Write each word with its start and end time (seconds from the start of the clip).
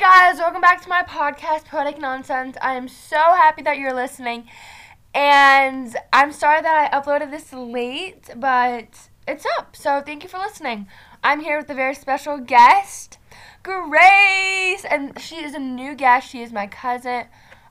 guys, 0.00 0.38
welcome 0.38 0.62
back 0.62 0.80
to 0.80 0.88
my 0.88 1.02
podcast, 1.02 1.66
Poetic 1.66 1.98
Nonsense. 2.00 2.56
I 2.62 2.72
am 2.72 2.88
so 2.88 3.16
happy 3.16 3.60
that 3.60 3.76
you're 3.76 3.92
listening. 3.92 4.48
And 5.14 5.94
I'm 6.10 6.32
sorry 6.32 6.62
that 6.62 6.90
I 6.90 6.98
uploaded 6.98 7.30
this 7.30 7.52
late, 7.52 8.30
but 8.34 9.10
it's 9.28 9.44
up. 9.58 9.76
So 9.76 10.00
thank 10.00 10.22
you 10.22 10.30
for 10.30 10.38
listening. 10.38 10.86
I'm 11.22 11.40
here 11.40 11.58
with 11.58 11.68
a 11.68 11.74
very 11.74 11.94
special 11.94 12.38
guest, 12.38 13.18
Grace. 13.62 14.86
And 14.86 15.20
she 15.20 15.44
is 15.44 15.52
a 15.52 15.58
new 15.58 15.94
guest. 15.94 16.30
She 16.30 16.40
is 16.40 16.50
my 16.50 16.66
cousin. 16.66 17.26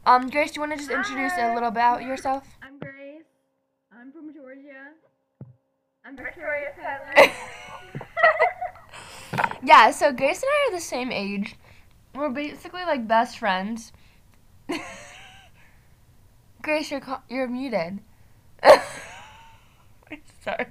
Um, 0.06 0.30
Grace, 0.30 0.52
do 0.52 0.58
you 0.58 0.62
want 0.62 0.74
to 0.74 0.78
just 0.78 0.92
introduce 0.92 1.34
a 1.36 1.56
little 1.56 1.70
about 1.70 2.04
yourself? 2.04 2.44
I'm 2.62 2.78
Grace. 2.78 3.24
I'm 3.92 4.12
from 4.12 4.32
Georgia. 4.36 4.94
I'm 6.06 6.16
Victoria's 6.16 6.76
cousin. 7.16 7.32
yeah, 9.64 9.90
so 9.90 10.12
Grace 10.12 10.44
and 10.44 10.52
I 10.52 10.70
are 10.70 10.76
the 10.76 10.80
same 10.80 11.12
age. 11.12 11.56
We're 12.20 12.30
basically 12.30 12.84
like 12.84 13.08
best 13.08 13.38
friends. 13.40 13.94
Grace, 16.62 16.92
you're 16.92 17.02
you're 17.30 17.48
muted. 17.48 18.00
Sorry. 20.44 20.66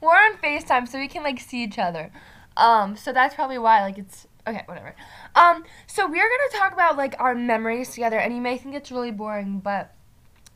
We're 0.00 0.10
on 0.10 0.36
FaceTime 0.38 0.88
so 0.88 0.98
we 0.98 1.08
can 1.08 1.22
like 1.22 1.40
see 1.40 1.62
each 1.62 1.78
other. 1.78 2.10
Um, 2.56 2.96
so 2.96 3.12
that's 3.12 3.34
probably 3.34 3.58
why 3.58 3.82
like 3.82 3.98
it's 3.98 4.26
okay, 4.46 4.62
whatever. 4.66 4.94
Um, 5.34 5.64
so 5.86 6.06
we're 6.06 6.28
gonna 6.28 6.58
talk 6.58 6.72
about 6.72 6.96
like 6.96 7.14
our 7.18 7.34
memories 7.34 7.90
together, 7.90 8.18
and 8.18 8.34
you 8.34 8.40
may 8.40 8.56
think 8.56 8.74
it's 8.74 8.90
really 8.90 9.10
boring, 9.10 9.58
but 9.60 9.94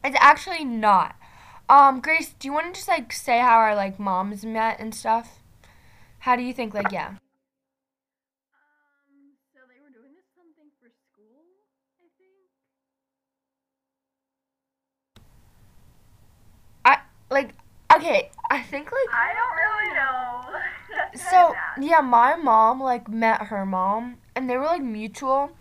it's 0.04 0.16
actually 0.20 0.64
not. 0.64 1.16
Um, 1.68 2.00
Grace, 2.00 2.34
do 2.38 2.48
you 2.48 2.52
want 2.52 2.66
to 2.66 2.72
just 2.72 2.88
like 2.88 3.12
say 3.12 3.38
how 3.38 3.58
our 3.58 3.74
like 3.74 3.98
moms 3.98 4.44
met 4.44 4.80
and 4.80 4.94
stuff? 4.94 5.40
How 6.20 6.36
do 6.36 6.42
you 6.42 6.52
think 6.54 6.74
like 6.74 6.92
yeah? 6.92 7.08
um, 7.08 7.16
so 9.52 9.60
they 9.68 9.80
were 9.82 9.90
doing 9.90 10.14
this 10.14 10.26
something 10.36 10.70
for 10.80 10.88
school, 10.90 11.42
I 12.00 12.08
think. 12.18 12.48
I 16.84 16.98
like 17.30 17.54
okay, 17.94 18.30
I 18.50 18.62
think 18.62 18.90
like 18.90 19.14
I 19.14 19.32
don't 19.34 19.56
really 19.56 19.94
know. 19.94 20.34
So 21.30 21.54
yeah, 21.80 22.00
my 22.00 22.36
mom 22.36 22.80
like 22.80 23.08
met 23.08 23.42
her 23.42 23.64
mom, 23.64 24.16
and 24.34 24.48
they 24.48 24.56
were 24.56 24.64
like 24.64 24.82
mutual, 24.82 25.52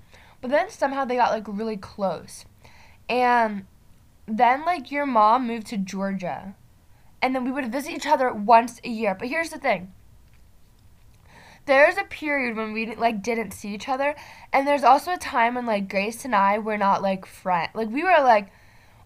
but 0.41 0.49
then 0.51 0.69
somehow 0.69 1.05
they 1.05 1.15
got 1.15 1.31
like 1.31 1.47
really 1.47 1.77
close, 1.77 2.45
and 3.09 3.65
then 4.25 4.65
like 4.65 4.91
your 4.91 5.05
mom 5.05 5.47
moved 5.47 5.67
to 5.67 5.77
Georgia, 5.77 6.55
and 7.21 7.35
then 7.35 7.43
we 7.43 7.51
would 7.51 7.71
visit 7.71 7.91
each 7.91 8.07
other 8.07 8.33
once 8.33 8.79
a 8.83 8.89
year. 8.89 9.15
But 9.17 9.27
here's 9.29 9.49
the 9.49 9.59
thing. 9.59 9.93
There's 11.65 11.97
a 11.97 12.03
period 12.03 12.55
when 12.55 12.71
we 12.71 12.95
like 12.95 13.21
didn't 13.21 13.51
see 13.51 13.73
each 13.73 13.89
other, 13.89 14.15
and 14.53 14.65
there's 14.65 14.83
also 14.83 15.13
a 15.13 15.17
time 15.17 15.55
when 15.55 15.65
like 15.65 15.89
Grace 15.89 16.23
and 16.23 16.35
I 16.35 16.57
were 16.59 16.77
not 16.77 17.01
like 17.01 17.25
friends. 17.25 17.71
Like 17.75 17.89
we 17.89 18.03
were 18.03 18.23
like, 18.23 18.49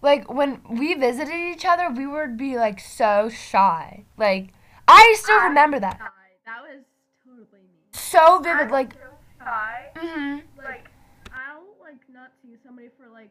like 0.02 0.30
when 0.32 0.60
we 0.68 0.94
visited 0.94 1.34
each 1.34 1.64
other, 1.64 1.90
we 1.90 2.06
would 2.06 2.36
be 2.36 2.56
like 2.56 2.80
so 2.80 3.28
shy. 3.28 4.04
Like 4.16 4.50
I 4.88 5.14
still 5.18 5.40
I- 5.40 5.46
remember 5.48 5.80
that 5.80 5.98
Shy. 5.98 6.06
That 6.46 6.62
was 6.62 6.84
totally 7.24 7.62
me. 7.62 7.80
so 7.92 8.40
vivid. 8.40 8.70
Like, 8.70 8.94
so 8.94 9.00
shy. 9.38 9.90
hmm 9.96 10.38
Like 10.58 10.90
I'll 11.32 11.64
like 11.80 12.00
not 12.12 12.32
see 12.42 12.56
somebody 12.64 12.88
for 12.98 13.08
like 13.08 13.30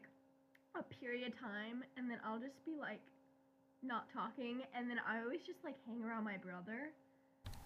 a 0.74 0.82
period 0.82 1.28
of 1.32 1.38
time, 1.38 1.84
and 1.96 2.10
then 2.10 2.18
I'll 2.26 2.38
just 2.40 2.56
be 2.64 2.72
like 2.80 3.00
not 3.82 4.06
talking, 4.14 4.62
and 4.74 4.88
then 4.88 4.98
I 5.06 5.20
always 5.22 5.40
just 5.46 5.58
like 5.64 5.76
hang 5.86 6.02
around 6.02 6.24
my 6.24 6.36
brother. 6.38 6.90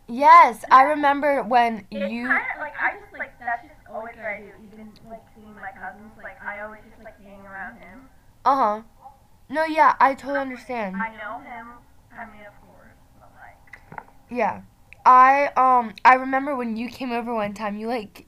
yes, 0.09 0.65
I 0.71 0.83
remember 0.85 1.43
when 1.43 1.87
It's 1.91 2.11
you. 2.11 2.27
kinda, 2.27 2.41
like 2.59 2.75
I 2.81 2.99
just 2.99 3.13
like 3.13 3.39
that's 3.39 3.63
just 3.63 3.81
always 3.93 4.17
what 4.17 4.27
I 4.27 4.39
do. 4.41 4.51
Even 4.73 4.91
like 5.09 5.23
seeing 5.37 5.55
my 5.55 5.71
cousins, 5.73 6.13
like 6.23 6.43
I 6.43 6.61
always 6.63 6.81
just 6.91 7.05
like 7.05 7.21
hang 7.23 7.41
around 7.47 7.79
him. 7.79 8.09
Uh 8.45 8.57
huh. 8.57 8.83
No, 9.49 9.65
yeah, 9.65 9.95
I 10.01 10.15
totally 10.15 10.41
understand. 10.41 10.97
I 10.97 11.11
know 11.11 11.39
him. 11.41 11.69
I 12.13 12.25
mean, 12.27 12.47
of 12.47 12.61
course, 12.67 12.97
but 13.21 13.31
like 13.41 14.01
Yeah, 14.31 14.63
I 15.05 15.47
um 15.57 15.95
I 16.05 16.15
remember 16.15 16.57
when 16.57 16.77
you 16.77 16.89
came 16.89 17.13
over 17.13 17.35
one 17.35 17.55
time. 17.55 17.77
You 17.79 17.87
like, 17.89 18.27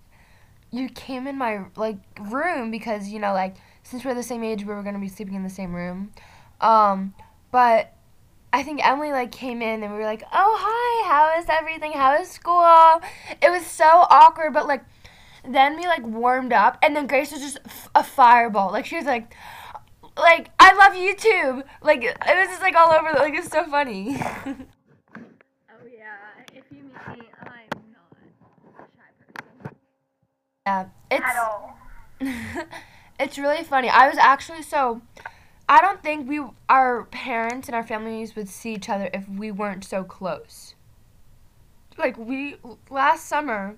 you 0.71 0.89
came 0.89 1.27
in 1.27 1.37
my 1.37 1.65
like 1.77 1.99
room 2.21 2.71
because 2.71 3.09
you 3.09 3.19
know 3.19 3.33
like 3.33 3.57
since 3.83 4.05
we're 4.05 4.15
the 4.15 4.23
same 4.23 4.45
age, 4.45 4.65
we 4.65 4.75
were 4.75 4.83
gonna 4.83 4.99
be 4.99 5.09
sleeping 5.09 5.35
in 5.35 5.43
the 5.43 5.51
same 5.51 5.75
room. 5.75 6.13
Um, 6.61 7.15
but 7.51 7.95
I 8.53 8.63
think 8.63 8.87
Emily 8.87 9.11
like 9.13 9.33
came 9.33 9.61
in 9.63 9.83
and 9.83 9.93
we 9.93 9.99
were 9.99 10.05
like, 10.05 10.23
"Oh 10.33 10.57
hi, 10.61 11.09
how 11.09 11.39
is 11.41 11.47
everything? 11.49 11.93
How 11.93 12.15
is 12.21 12.31
school?" 12.31 13.01
It 13.43 13.51
was 13.51 13.67
so 13.67 13.85
awkward, 14.11 14.53
but 14.53 14.67
like 14.69 14.85
then 15.45 15.77
we 15.77 15.87
like 15.87 16.05
warmed 16.07 16.53
up, 16.53 16.79
and 16.83 16.95
then 16.95 17.07
Grace 17.07 17.33
was 17.33 17.41
just 17.41 17.59
f- 17.65 17.89
a 17.95 18.05
fireball. 18.05 18.71
Like 18.73 18.87
she 18.87 18.97
was 18.97 19.07
like, 19.07 19.35
like 20.19 20.51
I 20.59 20.75
love 20.75 20.93
YouTube. 20.95 21.63
Like 21.83 22.03
it 22.05 22.17
was 22.27 22.49
just 22.49 22.61
like 22.63 22.75
all 22.75 22.93
over. 22.93 23.13
Like 23.19 23.35
it's 23.35 23.51
so 23.51 23.65
funny. 23.65 24.21
Oh 25.71 25.87
yeah, 25.97 26.17
if 26.53 26.65
you 26.71 26.83
meet 26.83 27.19
me, 27.21 27.29
I'm 27.41 27.49
not 27.93 28.11
a 28.13 28.83
shy 28.97 29.63
person. 29.63 29.77
yeah, 30.67 30.87
it's 31.11 31.25
at 31.25 31.37
all. 31.37 31.79
it's 33.21 33.39
really 33.39 33.63
funny. 33.63 33.89
I 33.89 34.09
was 34.09 34.19
actually 34.19 34.63
so. 34.63 35.03
I 35.69 35.81
don't 35.83 36.03
think 36.03 36.29
we, 36.29 36.41
our 36.71 37.05
parents 37.05 37.69
and 37.69 37.75
our 37.77 37.83
families 37.87 38.35
would 38.35 38.49
see 38.49 38.73
each 38.73 38.89
other 38.89 39.11
if 39.13 39.29
we 39.29 39.51
weren't 39.53 39.85
so 39.85 40.03
close. 40.03 40.75
Like 41.99 42.17
we 42.17 42.57
last 42.91 43.27
summer. 43.27 43.77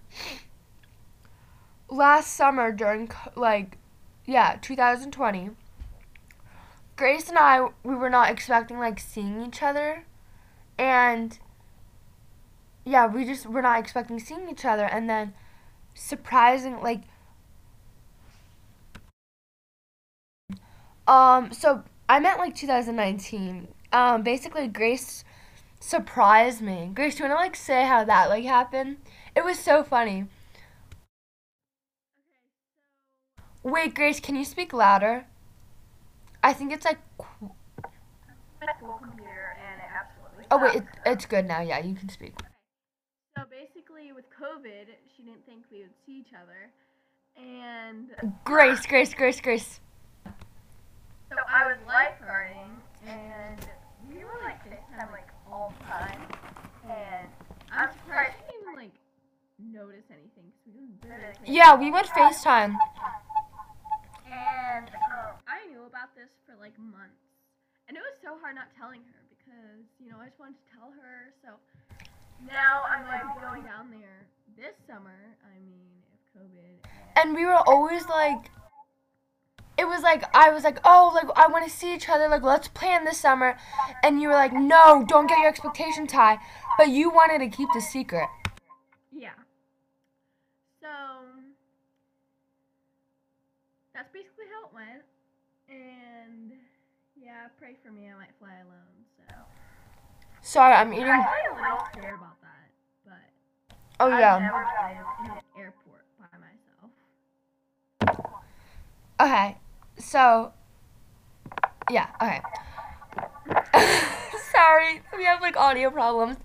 Last 1.91 2.33
summer 2.35 2.73
during 2.73 3.11
like, 3.37 3.77
yeah, 4.25 4.57
2020. 4.63 5.51
Grace 7.01 7.31
and 7.31 7.39
I 7.39 7.67
we 7.83 7.95
were 7.95 8.11
not 8.11 8.31
expecting 8.31 8.79
like 8.79 9.01
seeing 9.01 9.41
each 9.41 9.63
other, 9.63 10.05
and 10.77 11.39
yeah, 12.85 13.07
we 13.07 13.25
just 13.25 13.47
were 13.47 13.63
not 13.63 13.79
expecting 13.81 14.19
seeing 14.19 14.51
each 14.51 14.67
other, 14.67 14.85
and 14.85 15.09
then 15.09 15.33
surprising 15.95 16.83
like 16.83 17.01
Um, 21.09 21.53
so 21.55 21.85
I 22.07 22.21
meant 22.21 22.39
like 22.39 22.55
2019. 22.55 23.69
Um, 23.95 24.23
basically 24.23 24.69
Grace 24.69 25.25
surprised 25.81 26.61
me. 26.61 26.91
Grace, 26.95 27.15
do 27.15 27.23
you 27.23 27.31
wanna 27.31 27.41
like 27.41 27.57
say 27.57 27.87
how 27.87 28.05
that 28.05 28.29
like 28.29 28.45
happened? 28.45 28.99
It 29.35 29.43
was 29.43 29.59
so 29.59 29.83
funny. 29.83 30.27
Wait, 33.63 33.95
Grace, 33.95 34.21
can 34.21 34.37
you 34.37 34.45
speak 34.45 34.75
louder? 34.75 35.25
I 36.43 36.53
think 36.53 36.73
it's 36.73 36.85
like. 36.85 36.99
qu- 37.19 37.51
My 38.61 38.73
school 38.77 38.99
computer 39.03 39.57
and 39.59 39.81
it 39.81 39.89
absolutely. 39.95 40.45
Oh 40.51 40.59
wait, 40.63 40.77
it, 40.77 40.85
it's 41.07 41.27
good 41.27 41.47
now. 41.47 41.61
Yeah, 41.61 41.79
you 41.79 41.95
can 41.95 42.09
speak. 42.09 42.35
So 43.37 43.45
basically, 43.51 44.13
with 44.13 44.25
COVID, 44.31 44.87
she 45.17 45.23
didn't 45.23 45.45
think 45.47 45.65
we 45.71 45.81
would 45.81 45.95
see 46.07 46.19
each 46.19 46.33
other, 46.35 46.71
and 47.37 48.11
Grace, 48.45 48.85
Grace, 48.87 49.15
Grace, 49.15 49.41
Grace. 49.41 49.81
So 50.25 51.37
I 51.49 51.67
was 51.69 51.77
lifeguarding 51.87 52.71
and 53.07 53.65
we 54.11 54.25
were 54.25 54.41
like 54.43 54.59
FaceTime 54.67 55.13
like 55.13 55.29
all 55.51 55.73
the 55.79 55.85
time. 55.87 56.21
And 56.85 57.29
I'm 57.73 57.89
I'm 57.89 57.91
surprised 57.95 58.01
surprised. 58.05 58.35
she 58.37 58.53
didn't 58.53 58.63
even 58.63 58.75
like 58.75 58.93
notice 59.73 60.05
anything. 60.11 60.51
'cause 60.65 60.75
we 60.75 60.87
didn't 61.01 61.21
really 61.23 61.33
think- 61.35 61.47
Yeah, 61.57 61.77
we 61.77 61.91
would 61.93 62.07
FaceTime. 62.07 62.75
And 64.27 64.91
I 64.91 65.00
knew 65.81 65.89
about 65.89 66.13
this 66.15 66.29
for 66.45 66.53
like 66.61 66.77
months, 66.77 67.25
and 67.89 67.97
it 67.97 68.01
was 68.05 68.13
so 68.21 68.37
hard 68.41 68.55
not 68.55 68.69
telling 68.77 69.01
her 69.01 69.21
because 69.33 69.89
you 69.97 70.11
know 70.11 70.21
I 70.21 70.29
just 70.29 70.39
wanted 70.39 70.61
to 70.61 70.67
tell 70.77 70.93
her. 70.93 71.33
So 71.41 71.57
now 72.45 72.85
I'm 72.85 73.07
like 73.09 73.25
going 73.41 73.65
down 73.65 73.89
there 73.89 74.29
this 74.57 74.77
summer. 74.87 75.17
I 75.41 75.57
mean, 75.65 75.89
if 76.13 76.21
COVID. 76.37 76.85
And 77.17 77.35
we 77.35 77.45
were 77.47 77.63
always 77.67 78.07
like. 78.09 78.51
It 79.79 79.89
was 79.89 80.03
like 80.03 80.25
I 80.37 80.51
was 80.51 80.63
like, 80.63 80.79
oh, 80.85 81.11
like 81.15 81.35
I 81.39 81.47
want 81.47 81.65
to 81.65 81.71
see 81.71 81.95
each 81.95 82.11
other. 82.11 82.29
Like 82.29 82.43
let's 82.43 82.69
plan 82.69 83.07
this 83.07 83.17
summer, 83.17 83.57
and 84.05 84.21
you 84.21 84.29
were 84.29 84.35
like, 84.35 84.53
no, 84.53 85.07
don't 85.09 85.27
get 85.27 85.39
your 85.39 85.49
expectations 85.49 86.13
high. 86.13 86.37
But 86.77 86.91
you 86.91 87.09
wanted 87.09 87.39
to 87.39 87.49
keep 87.49 87.69
the 87.73 87.81
secret. 87.81 88.29
Yeah. 89.11 89.31
So 90.83 90.89
that's 93.95 94.13
basically 94.13 94.53
how 94.53 94.69
it 94.69 94.75
went. 94.75 95.03
And 95.71 96.53
yeah, 97.17 97.49
pray 97.59 97.77
for 97.83 97.93
me. 97.93 98.11
I 98.11 98.15
might 98.17 98.35
fly 98.39 98.55
alone. 98.63 99.07
So 99.17 99.35
Sorry, 100.43 100.75
I'm 100.75 100.93
eating. 100.93 101.07
I 101.09 101.19
I 101.19 101.69
don't 101.69 102.03
care 102.03 102.15
about 102.15 102.41
that, 102.43 102.71
but 103.05 103.77
Oh 104.01 104.11
I've 104.11 104.21
yeah. 104.21 104.39
never 104.39 104.67
played 104.79 104.97
in 105.27 105.31
an 105.37 105.43
airport 105.59 106.07
by 106.19 106.39
myself. 106.39 106.91
Okay, 109.21 109.57
so 109.99 110.53
yeah, 111.91 112.09
okay. 112.21 112.41
Sorry, 114.53 115.03
we 115.17 115.25
have 115.25 115.41
like 115.41 115.57
audio 115.57 115.91
problems. 115.91 116.37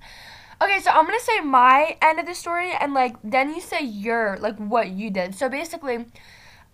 Okay, 0.61 0.79
so 0.79 0.91
I'm 0.91 1.05
gonna 1.05 1.19
say 1.19 1.39
my 1.41 1.97
end 2.01 2.19
of 2.19 2.25
the 2.25 2.33
story, 2.35 2.71
and 2.79 2.93
like 2.93 3.15
then 3.23 3.53
you 3.53 3.61
say 3.61 3.83
your 3.83 4.37
like 4.39 4.57
what 4.57 4.89
you 4.89 5.09
did. 5.09 5.35
So 5.35 5.49
basically, 5.49 6.05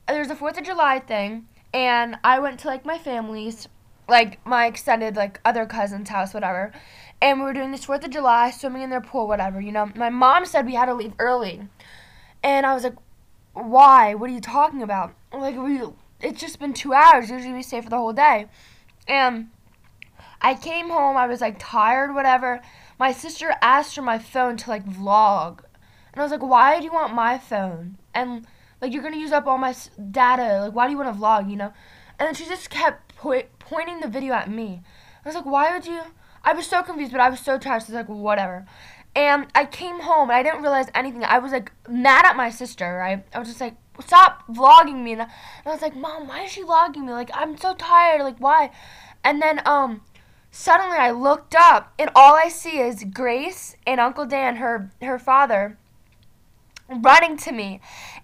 there's 0.07 0.29
a 0.29 0.35
Fourth 0.35 0.57
of 0.57 0.63
July 0.63 0.99
thing, 0.99 1.47
and 1.73 2.17
I 2.23 2.39
went 2.39 2.59
to 2.61 2.67
like 2.67 2.85
my 2.85 2.97
family's, 2.97 3.67
like 4.07 4.45
my 4.45 4.65
extended 4.65 5.15
like 5.15 5.39
other 5.45 5.65
cousin's 5.65 6.09
house, 6.09 6.33
whatever, 6.33 6.71
and 7.21 7.39
we 7.39 7.45
were 7.45 7.53
doing 7.53 7.71
this 7.71 7.85
Fourth 7.85 8.03
of 8.03 8.11
July, 8.11 8.51
swimming 8.51 8.81
in 8.81 8.89
their 8.89 9.01
pool, 9.01 9.27
whatever. 9.27 9.61
You 9.61 9.71
know, 9.71 9.91
my 9.95 10.09
mom 10.09 10.45
said 10.45 10.65
we 10.65 10.75
had 10.75 10.87
to 10.87 10.93
leave 10.93 11.13
early, 11.19 11.67
and 12.43 12.65
I 12.65 12.73
was 12.73 12.83
like, 12.83 12.95
why? 13.53 14.15
What 14.15 14.29
are 14.29 14.33
you 14.33 14.41
talking 14.41 14.81
about? 14.81 15.13
Like 15.33 15.57
we, 15.57 15.81
it's 16.19 16.41
just 16.41 16.59
been 16.59 16.73
two 16.73 16.93
hours. 16.93 17.29
Usually 17.29 17.53
we 17.53 17.63
stay 17.63 17.81
for 17.81 17.89
the 17.89 17.97
whole 17.97 18.13
day, 18.13 18.47
and 19.07 19.49
I 20.41 20.55
came 20.55 20.89
home. 20.89 21.15
I 21.15 21.27
was 21.27 21.41
like 21.41 21.57
tired, 21.59 22.13
whatever. 22.13 22.61
My 22.99 23.11
sister 23.11 23.53
asked 23.61 23.95
for 23.95 24.01
my 24.01 24.19
phone 24.19 24.57
to 24.57 24.69
like 24.69 24.85
vlog, 24.85 25.59
and 26.13 26.21
I 26.21 26.23
was 26.23 26.31
like, 26.31 26.43
why 26.43 26.79
do 26.79 26.85
you 26.85 26.93
want 26.93 27.13
my 27.13 27.37
phone? 27.37 27.97
And 28.13 28.45
like 28.81 28.93
you're 28.93 29.03
gonna 29.03 29.17
use 29.17 29.31
up 29.31 29.47
all 29.47 29.57
my 29.57 29.75
data. 30.11 30.61
Like 30.65 30.73
why 30.73 30.87
do 30.87 30.91
you 30.91 30.97
want 30.97 31.13
to 31.13 31.19
vlog? 31.19 31.49
You 31.49 31.57
know? 31.57 31.73
And 32.19 32.27
then 32.27 32.33
she 32.33 32.45
just 32.45 32.69
kept 32.69 33.15
po- 33.15 33.43
pointing 33.59 33.99
the 33.99 34.07
video 34.07 34.33
at 34.33 34.49
me. 34.49 34.81
I 35.23 35.29
was 35.29 35.35
like, 35.35 35.45
why 35.45 35.71
would 35.73 35.85
you? 35.85 36.01
I 36.43 36.53
was 36.53 36.67
so 36.67 36.81
confused, 36.81 37.11
but 37.11 37.21
I 37.21 37.29
was 37.29 37.39
so 37.39 37.57
tired. 37.57 37.83
So 37.83 37.93
I 37.93 38.01
was 38.01 38.09
like, 38.09 38.09
whatever. 38.09 38.65
And 39.15 39.47
I 39.53 39.65
came 39.65 39.99
home 39.99 40.29
and 40.29 40.37
I 40.37 40.43
didn't 40.43 40.61
realize 40.61 40.87
anything. 40.95 41.23
I 41.23 41.39
was 41.39 41.51
like 41.51 41.71
mad 41.87 42.25
at 42.25 42.35
my 42.35 42.49
sister, 42.49 42.95
right? 42.97 43.25
I 43.33 43.39
was 43.39 43.47
just 43.47 43.61
like, 43.61 43.75
stop 43.99 44.47
vlogging 44.47 45.03
me. 45.03 45.13
And 45.13 45.23
I, 45.23 45.25
and 45.25 45.67
I 45.67 45.71
was 45.71 45.81
like, 45.81 45.95
Mom, 45.95 46.27
why 46.27 46.43
is 46.43 46.51
she 46.51 46.63
vlogging 46.63 47.05
me? 47.05 47.11
Like, 47.11 47.29
I'm 47.33 47.57
so 47.57 47.73
tired. 47.75 48.21
Like, 48.21 48.37
why? 48.37 48.71
And 49.23 49.41
then, 49.41 49.61
um, 49.65 50.01
suddenly 50.49 50.97
I 50.97 51.11
looked 51.11 51.55
up 51.55 51.93
and 51.99 52.09
all 52.15 52.35
I 52.35 52.49
see 52.49 52.79
is 52.79 53.03
Grace 53.03 53.75
and 53.85 53.99
Uncle 53.99 54.25
Dan, 54.25 54.57
her, 54.57 54.91
her 55.01 55.19
father, 55.19 55.77
running 56.91 57.37
to 57.37 57.51
me. 57.51 57.79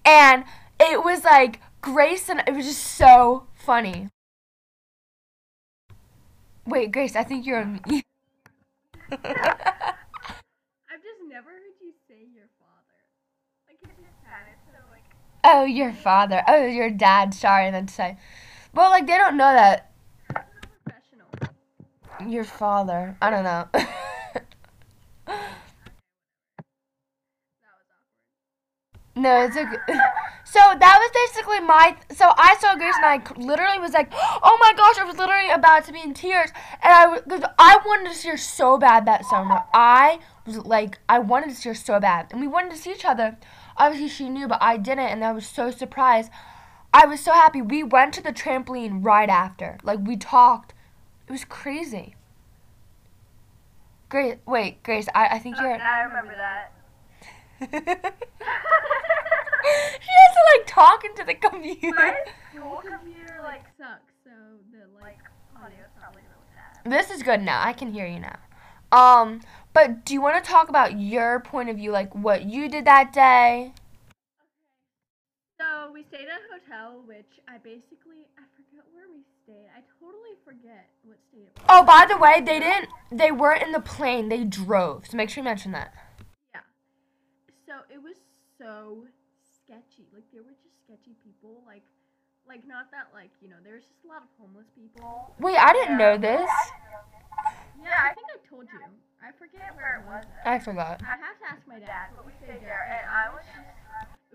And 0.05 0.43
it 0.79 1.03
was 1.03 1.23
like 1.23 1.59
Grace 1.81 2.29
and 2.29 2.43
it 2.47 2.53
was 2.53 2.65
just 2.65 2.83
so 2.83 3.47
funny. 3.53 4.09
Wait, 6.65 6.91
Grace, 6.91 7.15
I 7.15 7.23
think 7.23 7.45
you're 7.45 7.59
on 7.61 7.79
me. 7.87 8.03
I've 9.11 9.19
just 11.03 11.21
never 11.29 11.49
heard 11.49 11.77
you 11.81 11.93
say 12.07 12.27
your 12.33 12.49
father. 12.59 12.99
Like 13.67 13.77
it 13.81 13.89
just 13.95 14.17
sounded 14.23 14.57
so 14.65 14.77
like 14.91 15.03
Oh, 15.43 15.63
your 15.63 15.93
father. 15.93 16.43
Oh, 16.47 16.65
your 16.65 16.89
dad. 16.89 17.33
Sorry, 17.33 17.67
I 17.67 17.71
meant 17.71 17.89
to 17.89 17.95
say. 17.95 18.17
Well, 18.73 18.89
like 18.89 19.07
they 19.07 19.17
don't 19.17 19.37
know 19.37 19.53
that 19.53 19.91
professional. 20.83 21.27
your 22.29 22.43
father. 22.43 23.15
I 23.21 23.29
don't 23.29 23.43
know. 23.43 23.67
That 25.27 25.35
was 27.75 27.87
awkward. 27.91 29.06
No, 29.17 29.45
it's 29.45 29.57
okay. 29.57 29.77
So 30.49 30.59
that 30.59 30.79
was 30.79 31.11
basically 31.13 31.59
my. 31.59 31.97
So 32.15 32.31
I 32.37 32.55
saw 32.61 32.75
Grace 32.75 32.95
and 33.03 33.05
I 33.05 33.33
literally 33.35 33.79
was 33.79 33.91
like, 33.91 34.09
"Oh 34.13 34.57
my 34.61 34.71
gosh!" 34.77 34.97
I 34.97 35.03
was 35.03 35.17
literally 35.17 35.49
about 35.49 35.83
to 35.85 35.91
be 35.91 36.01
in 36.01 36.13
tears, 36.13 36.51
and 36.81 36.93
I 36.93 37.19
because 37.19 37.43
I 37.59 37.77
wanted 37.85 38.11
to 38.11 38.15
see 38.15 38.29
her 38.29 38.37
so 38.37 38.77
bad 38.77 39.05
that 39.07 39.25
summer. 39.25 39.63
I 39.73 40.19
was 40.45 40.57
like, 40.59 40.99
I 41.09 41.19
wanted 41.19 41.49
to 41.49 41.55
see 41.55 41.67
her 41.67 41.75
so 41.75 41.99
bad, 41.99 42.27
and 42.31 42.39
we 42.39 42.47
wanted 42.47 42.71
to 42.71 42.77
see 42.77 42.91
each 42.91 43.03
other. 43.03 43.37
Obviously, 43.75 44.07
she 44.07 44.29
knew, 44.29 44.47
but 44.47 44.59
I 44.61 44.77
didn't, 44.77 45.07
and 45.07 45.25
I 45.25 45.33
was 45.33 45.45
so 45.45 45.69
surprised. 45.69 46.31
I 46.93 47.05
was 47.05 47.19
so 47.19 47.33
happy. 47.33 47.61
We 47.61 47.83
went 47.83 48.13
to 48.13 48.23
the 48.23 48.31
trampoline 48.31 49.03
right 49.03 49.29
after. 49.29 49.77
Like 49.83 49.99
we 50.01 50.15
talked. 50.15 50.73
It 51.27 51.31
was 51.33 51.43
crazy. 51.43 52.15
Grace, 54.07 54.37
wait, 54.45 54.81
Grace. 54.83 55.07
I, 55.13 55.27
I 55.27 55.39
think 55.39 55.57
you're. 55.59 55.75
I 55.75 56.03
remember 56.03 56.35
that. 56.37 56.71
She 57.59 57.65
has 57.65 57.81
to 60.33 60.43
like 60.55 60.65
talk 60.67 61.03
into 61.05 61.23
the 61.23 61.33
computer. 61.33 61.95
My 61.95 62.15
school 62.53 62.81
computer 62.87 63.39
like 63.43 63.65
Sucks. 63.77 64.13
So 64.23 64.31
the 64.71 64.85
like 65.01 65.17
like 65.57 65.63
audio's 65.63 65.89
probably 65.99 66.21
really 66.21 66.47
bad. 66.55 66.91
This 66.91 67.09
is 67.09 67.23
good 67.23 67.41
now. 67.41 67.61
I 67.63 67.73
can 67.73 67.91
hear 67.91 68.05
you 68.05 68.19
now. 68.19 68.37
Um, 68.91 69.41
but 69.73 70.05
do 70.05 70.13
you 70.13 70.21
want 70.21 70.43
to 70.43 70.49
talk 70.49 70.69
about 70.69 70.99
your 70.99 71.39
point 71.39 71.69
of 71.69 71.77
view, 71.77 71.91
like 71.91 72.13
what 72.15 72.45
you 72.45 72.69
did 72.69 72.85
that 72.85 73.11
day? 73.11 73.73
So 75.59 75.91
we 75.91 76.03
stayed 76.03 76.27
at 76.27 76.39
a 76.39 76.53
hotel, 76.53 77.01
which 77.05 77.39
I 77.47 77.57
basically 77.57 78.27
I 78.37 78.43
forget 78.55 78.85
where 78.93 79.05
we 79.13 79.23
stayed. 79.43 79.67
I 79.75 79.81
totally 79.99 80.37
forget 80.45 80.87
what 81.03 81.17
state 81.29 81.47
it 81.47 81.57
was. 81.57 81.65
Oh, 81.69 81.83
by 81.83 82.05
the 82.07 82.17
way, 82.17 82.41
they 82.41 82.59
didn't. 82.59 82.89
They 83.11 83.31
weren't 83.31 83.63
in 83.63 83.71
the 83.71 83.81
plane. 83.81 84.29
They 84.29 84.43
drove. 84.43 85.07
So 85.07 85.17
make 85.17 85.29
sure 85.29 85.41
you 85.41 85.45
mention 85.45 85.71
that. 85.71 85.93
Yeah. 86.53 86.61
So 87.65 87.73
it 87.93 88.01
was 88.01 88.15
so 88.67 89.07
sketchy. 89.63 90.11
Like 90.11 90.27
there 90.35 90.43
were 90.43 90.55
just 90.59 90.75
sketchy 90.83 91.15
people. 91.23 91.63
Like, 91.63 91.87
like 92.43 92.67
not 92.67 92.91
that 92.91 93.15
like 93.15 93.31
you 93.39 93.47
know 93.47 93.59
there 93.63 93.79
was 93.79 93.87
just 93.87 94.03
a 94.03 94.09
lot 94.11 94.27
of 94.27 94.31
homeless 94.35 94.67
people. 94.75 95.31
Wait, 95.39 95.55
I 95.55 95.71
didn't 95.71 95.95
know 95.95 96.19
this. 96.19 96.51
Yeah, 97.79 97.95
I 98.03 98.11
think 98.11 98.27
I 98.27 98.39
told 98.43 98.67
you. 98.67 98.83
I 99.23 99.31
forget 99.39 99.71
where 99.79 100.01
it 100.01 100.03
was. 100.03 100.25
I 100.43 100.59
forgot. 100.59 100.99
I 101.01 101.15
have 101.15 101.39
to 101.39 101.47
ask 101.47 101.63
my 101.63 101.79
dad. 101.79 102.11
But 102.15 102.27
we 102.27 102.33
stayed 102.43 102.61
there, 102.61 102.83
and 102.91 103.07
I 103.07 103.31
was 103.31 103.45
just 103.55 103.71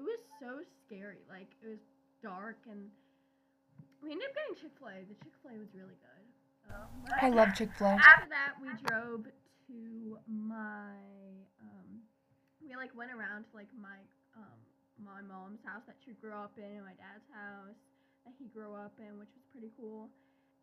It 0.01 0.03
was 0.03 0.21
so 0.41 0.65
scary. 0.87 1.21
Like 1.29 1.53
it 1.61 1.69
was 1.69 1.85
dark 2.25 2.57
and 2.71 2.89
we 4.01 4.11
ended 4.15 4.31
up 4.31 4.35
getting 4.35 4.57
Chick 4.59 4.75
Fil 4.79 4.89
A. 4.89 5.03
The 5.05 5.17
Chick 5.21 5.35
Fil 5.43 5.53
A 5.53 5.59
was 5.61 5.71
really 5.77 5.99
good. 6.01 6.25
Um, 6.71 6.89
I 7.21 7.29
love 7.29 7.53
Chick 7.55 7.71
Fil 7.77 7.87
A. 7.87 7.99
After 7.99 8.31
that, 8.31 8.57
we 8.63 8.71
drove 8.87 9.27
to 9.67 10.19
my 10.31 10.95
um, 11.63 12.03
we 12.63 12.75
like 12.79 12.95
went 12.95 13.11
around 13.11 13.45
to 13.51 13.53
like 13.55 13.71
my 13.75 13.99
um 14.37 14.59
my 15.03 15.21
mom's 15.25 15.59
house 15.67 15.83
that 15.91 15.99
she 16.05 16.15
grew 16.23 16.37
up 16.37 16.55
in 16.57 16.79
and 16.79 16.87
my 16.87 16.95
dad's 16.95 17.27
house 17.35 17.75
that 18.23 18.35
he 18.39 18.47
grew 18.55 18.71
up 18.79 18.95
in, 19.03 19.19
which 19.19 19.33
was 19.35 19.43
pretty 19.51 19.73
cool. 19.75 20.07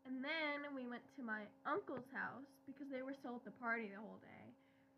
And 0.08 0.24
then 0.24 0.72
we 0.72 0.88
went 0.88 1.04
to 1.20 1.22
my 1.22 1.44
uncle's 1.68 2.08
house 2.16 2.48
because 2.64 2.88
they 2.88 3.04
were 3.04 3.12
still 3.20 3.36
at 3.36 3.44
the 3.44 3.52
party 3.60 3.92
the 3.92 4.00
whole 4.00 4.22
day. 4.24 4.46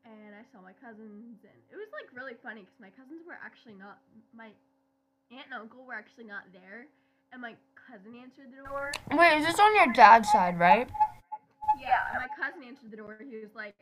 And 0.06 0.34
I 0.38 0.46
saw 0.54 0.62
my 0.62 0.74
cousins, 0.78 1.42
and 1.42 1.58
it 1.70 1.78
was 1.78 1.90
like 1.94 2.10
really 2.14 2.38
funny 2.42 2.66
because 2.66 2.78
my 2.82 2.94
cousins 2.94 3.22
were 3.26 3.38
actually 3.38 3.78
not 3.78 4.02
my 4.34 4.50
aunt 5.32 5.46
and 5.50 5.56
uncle 5.58 5.86
were 5.86 5.94
actually 5.94 6.26
not 6.26 6.50
there, 6.54 6.86
and 7.32 7.42
my 7.42 7.54
cousin 7.78 8.14
answered 8.18 8.50
the 8.52 8.62
door. 8.68 8.92
Wait, 9.14 9.38
is 9.40 9.46
this 9.46 9.60
on 9.60 9.76
your 9.76 9.94
dad's 9.94 10.30
side, 10.32 10.60
right? 10.60 10.90
yeah. 11.80 12.12
And 12.12 12.20
my 12.22 12.30
cousin 12.34 12.64
answered 12.68 12.92
the 12.92 12.98
door. 12.98 13.18
He 13.22 13.38
was 13.38 13.54
like, 13.56 13.78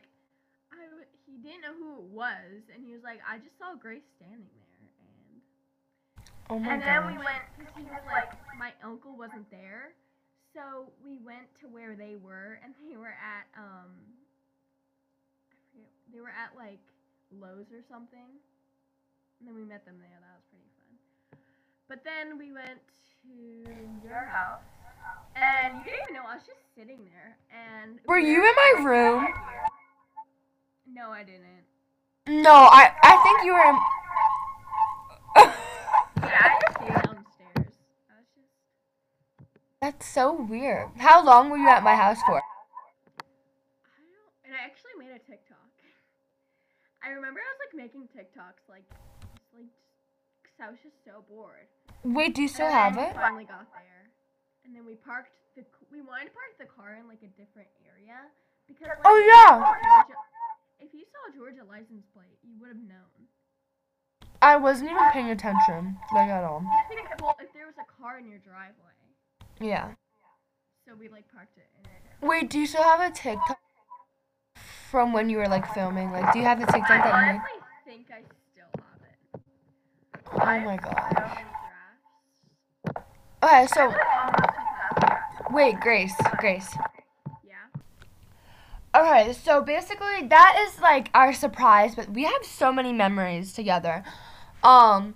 I 0.70 0.84
w- 0.92 1.10
he 1.26 1.40
didn't 1.42 1.62
know 1.64 1.74
who 1.74 1.98
it 2.04 2.08
was, 2.12 2.68
and 2.70 2.84
he 2.84 2.92
was 2.92 3.02
like, 3.02 3.18
I 3.26 3.38
just 3.38 3.56
saw 3.58 3.74
Grace 3.74 4.06
standing 4.20 4.46
there, 4.46 4.69
Oh 6.50 6.58
my 6.58 6.74
And 6.74 6.82
then 6.82 7.06
we 7.06 7.14
went 7.14 7.46
because 7.56 7.72
he 7.76 7.84
was 7.84 8.02
like, 8.10 8.32
my 8.58 8.72
uncle 8.82 9.16
wasn't 9.16 9.48
there, 9.52 9.94
so 10.52 10.90
we 11.04 11.18
went 11.24 11.46
to 11.60 11.68
where 11.68 11.94
they 11.94 12.16
were, 12.18 12.58
and 12.64 12.74
they 12.90 12.96
were 12.96 13.14
at 13.14 13.46
um, 13.56 13.94
I 15.46 15.54
forget, 15.70 15.90
they 16.12 16.20
were 16.20 16.34
at 16.34 16.50
like 16.58 16.82
Lowe's 17.30 17.70
or 17.70 17.86
something, 17.88 18.26
and 19.38 19.48
then 19.48 19.54
we 19.54 19.62
met 19.62 19.86
them 19.86 19.94
there. 20.02 20.18
That 20.18 20.34
was 20.34 20.46
pretty 20.50 20.66
fun. 20.74 20.90
But 21.86 22.02
then 22.02 22.36
we 22.36 22.50
went 22.50 22.82
to 23.22 23.70
your 24.02 24.26
house, 24.26 24.66
and 25.36 25.78
you 25.78 25.84
didn't 25.84 26.02
even 26.10 26.14
know 26.14 26.26
I 26.28 26.34
was 26.34 26.42
just 26.42 26.66
sitting 26.74 26.98
there, 27.06 27.38
and 27.54 28.00
Were 28.06 28.18
you 28.18 28.42
in 28.42 28.54
my 28.58 28.82
room? 28.82 29.28
No, 30.92 31.10
I 31.10 31.22
didn't. 31.22 31.62
No, 32.26 32.50
I 32.52 32.90
I 33.04 33.16
think 33.22 33.44
you 33.46 33.52
were 33.52 33.62
in. 33.70 33.78
Yeah, 36.22 36.36
I 36.44 36.60
just 36.60 36.76
stayed 36.76 36.94
downstairs. 36.94 37.74
I 38.10 38.14
was 38.20 38.28
just. 38.36 38.52
That's 39.80 40.04
so 40.06 40.32
weird. 40.32 40.88
How 40.98 41.24
long 41.24 41.48
were 41.48 41.56
you 41.56 41.68
at 41.68 41.82
my 41.82 41.94
house 41.96 42.20
for? 42.26 42.36
I 42.36 42.42
don't. 44.12 44.32
And 44.44 44.52
I 44.52 44.60
actually 44.64 44.92
made 45.00 45.08
a 45.08 45.18
TikTok. 45.24 45.56
I 47.02 47.08
remember 47.16 47.40
I 47.40 47.48
was 47.48 47.60
like 47.64 47.72
making 47.72 48.04
TikToks 48.12 48.68
like, 48.68 48.84
like, 49.56 49.72
cause 50.44 50.60
I 50.60 50.68
was 50.68 50.76
just 50.84 51.00
so 51.08 51.24
bored. 51.32 51.64
Wait, 52.04 52.34
do 52.36 52.42
you 52.44 52.48
still 52.48 52.68
have 52.68 52.98
it? 53.00 53.14
Finally 53.16 53.48
got 53.48 53.72
there, 53.72 54.12
and 54.68 54.76
then 54.76 54.84
we 54.84 55.00
parked 55.00 55.32
the. 55.56 55.64
We 55.90 56.04
wanted 56.04 56.28
to 56.28 56.36
park 56.36 56.52
the 56.60 56.68
car 56.68 57.00
in 57.00 57.08
like 57.08 57.24
a 57.24 57.32
different 57.40 57.72
area 57.80 58.20
because. 58.68 58.84
Like, 58.88 59.00
Oh, 59.08 59.16
yeah. 59.16 59.64
Georgia- 59.64 60.20
If 60.76 60.92
you 60.92 61.04
saw 61.08 61.32
Georgia 61.32 61.64
license 61.64 62.04
plate, 62.12 62.36
you 62.44 62.52
would 62.60 62.68
have 62.68 62.84
known. 62.84 63.32
I 64.44 64.56
wasn't 64.56 64.90
even 64.92 65.08
paying 65.12 65.30
attention, 65.32 65.96
like 66.12 66.28
at 66.28 66.44
all. 66.44 66.60
I 66.68 66.84
think 66.88 67.08
well, 67.20 67.36
if 67.40 67.48
there 67.56 67.64
was 67.64 67.76
a 67.80 67.88
car 67.88 68.18
in 68.20 68.28
your 68.28 68.40
driveway, 68.40 68.99
Yeah. 69.60 69.90
so 70.88 70.94
we 70.98 71.08
like 71.08 71.30
parked 71.32 71.58
it 71.58 71.68
in 71.78 71.90
it. 71.90 72.26
Wait, 72.26 72.48
do 72.48 72.58
you 72.58 72.66
still 72.66 72.82
have 72.82 73.00
a 73.00 73.14
TikTok 73.14 73.58
from 74.90 75.12
when 75.12 75.28
you 75.28 75.36
were 75.36 75.48
like 75.48 75.72
filming? 75.74 76.10
Like, 76.10 76.32
do 76.32 76.38
you 76.38 76.44
have 76.46 76.58
the 76.58 76.66
TikTok 76.66 76.90
I 76.90 76.98
that 76.98 77.26
you 77.26 77.32
made? 77.32 77.40
honestly 77.40 77.60
think 77.84 78.06
I 78.10 78.22
still 78.52 78.72
have 78.74 79.02
it. 79.02 79.40
Oh 80.32 80.60
my 80.64 80.76
gosh. 80.76 81.36
Okay, 83.42 83.66
so 83.74 83.94
wait, 85.50 85.80
Grace, 85.80 86.14
Grace. 86.38 86.74
Yeah. 87.44 87.80
Okay, 88.94 89.32
so 89.32 89.62
basically 89.62 90.26
that 90.28 90.66
is 90.68 90.80
like 90.80 91.10
our 91.14 91.32
surprise, 91.32 91.94
but 91.94 92.10
we 92.10 92.24
have 92.24 92.44
so 92.44 92.72
many 92.72 92.92
memories 92.92 93.52
together. 93.52 94.04
Um, 94.62 95.14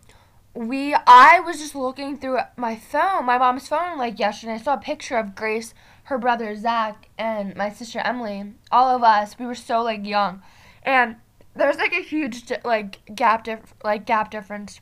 we 0.54 0.94
I 0.94 1.40
was 1.40 1.58
just 1.58 1.74
looking 1.74 2.16
through 2.16 2.38
my 2.56 2.76
phone, 2.76 3.26
my 3.26 3.38
mom's 3.38 3.68
phone, 3.68 3.98
like 3.98 4.18
yesterday. 4.18 4.54
I 4.54 4.58
saw 4.58 4.74
a 4.74 4.78
picture 4.78 5.16
of 5.16 5.34
Grace, 5.34 5.74
her 6.04 6.18
brother 6.18 6.54
Zach, 6.56 7.08
and 7.18 7.56
my 7.56 7.70
sister 7.70 8.00
Emily. 8.04 8.54
All 8.70 8.94
of 8.94 9.02
us, 9.02 9.38
we 9.38 9.46
were 9.46 9.54
so 9.54 9.82
like 9.82 10.06
young, 10.06 10.42
and 10.84 11.16
there's 11.56 11.76
like 11.76 11.92
a 11.92 12.02
huge 12.02 12.52
like 12.64 13.00
gap 13.14 13.44
dif- 13.44 13.74
like 13.82 14.06
gap 14.06 14.30
difference. 14.30 14.80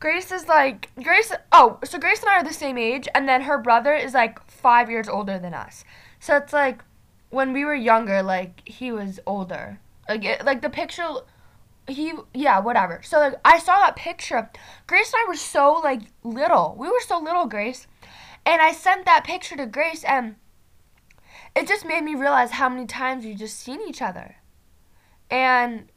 Grace 0.00 0.32
is 0.32 0.48
like 0.48 0.90
Grace. 1.02 1.32
Oh, 1.52 1.78
so 1.84 1.98
Grace 1.98 2.20
and 2.20 2.30
I 2.30 2.38
are 2.38 2.44
the 2.44 2.52
same 2.52 2.76
age, 2.76 3.08
and 3.14 3.28
then 3.28 3.42
her 3.42 3.58
brother 3.58 3.94
is 3.94 4.14
like 4.14 4.44
five 4.50 4.90
years 4.90 5.08
older 5.08 5.38
than 5.38 5.54
us. 5.54 5.84
So 6.18 6.36
it's 6.36 6.52
like 6.52 6.82
when 7.30 7.52
we 7.52 7.64
were 7.64 7.74
younger, 7.74 8.22
like 8.22 8.62
he 8.64 8.90
was 8.90 9.20
older. 9.26 9.78
Like 10.08 10.24
it, 10.24 10.44
like 10.44 10.62
the 10.62 10.70
picture, 10.70 11.06
he 11.88 12.12
yeah 12.34 12.60
whatever. 12.60 13.00
So 13.02 13.18
like 13.18 13.34
I 13.44 13.58
saw 13.58 13.76
that 13.80 13.96
picture. 13.96 14.50
Grace 14.86 15.12
and 15.12 15.22
I 15.24 15.28
were 15.28 15.36
so 15.36 15.80
like 15.82 16.02
little. 16.22 16.76
We 16.78 16.88
were 16.88 17.00
so 17.06 17.18
little, 17.18 17.46
Grace, 17.46 17.86
and 18.44 18.60
I 18.62 18.72
sent 18.72 19.04
that 19.06 19.24
picture 19.24 19.56
to 19.56 19.66
Grace, 19.66 20.04
and 20.04 20.36
it 21.56 21.66
just 21.66 21.86
made 21.86 22.04
me 22.04 22.14
realize 22.14 22.52
how 22.52 22.68
many 22.68 22.86
times 22.86 23.24
we've 23.24 23.38
just 23.38 23.58
seen 23.58 23.80
each 23.80 24.02
other, 24.02 24.36
and 25.30 25.88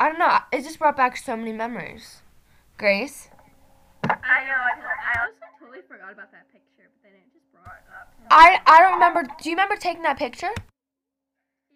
I 0.00 0.08
don't 0.08 0.18
know. 0.18 0.38
It 0.52 0.62
just 0.62 0.78
brought 0.78 0.96
back 0.96 1.16
so 1.16 1.36
many 1.36 1.52
memories. 1.52 2.22
Grace. 2.76 3.30
I 4.04 4.44
know. 4.46 4.54
I, 4.54 5.20
also 5.20 5.44
totally 5.58 5.82
forgot 5.88 6.12
about 6.12 6.30
that 6.32 6.46
picture, 6.52 6.86
but 6.86 7.02
then 7.02 7.12
it 7.12 7.26
just 7.32 7.50
brought 7.52 7.74
it 7.74 7.88
up. 7.90 8.14
I 8.30 8.60
I 8.66 8.80
don't 8.80 8.94
remember. 8.94 9.22
Do 9.22 9.50
you 9.50 9.56
remember 9.56 9.76
taking 9.76 10.02
that 10.02 10.18
picture? 10.18 10.50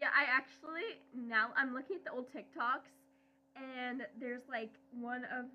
Yeah, 0.00 0.08
I 0.14 0.24
actually 0.30 1.02
now 1.14 1.50
I'm 1.56 1.74
looking 1.74 1.96
at 1.96 2.04
the 2.04 2.12
old 2.12 2.26
TikToks, 2.32 2.90
and 3.62 4.02
there's 4.20 4.42
like 4.48 4.70
one 4.90 5.24
of 5.24 5.46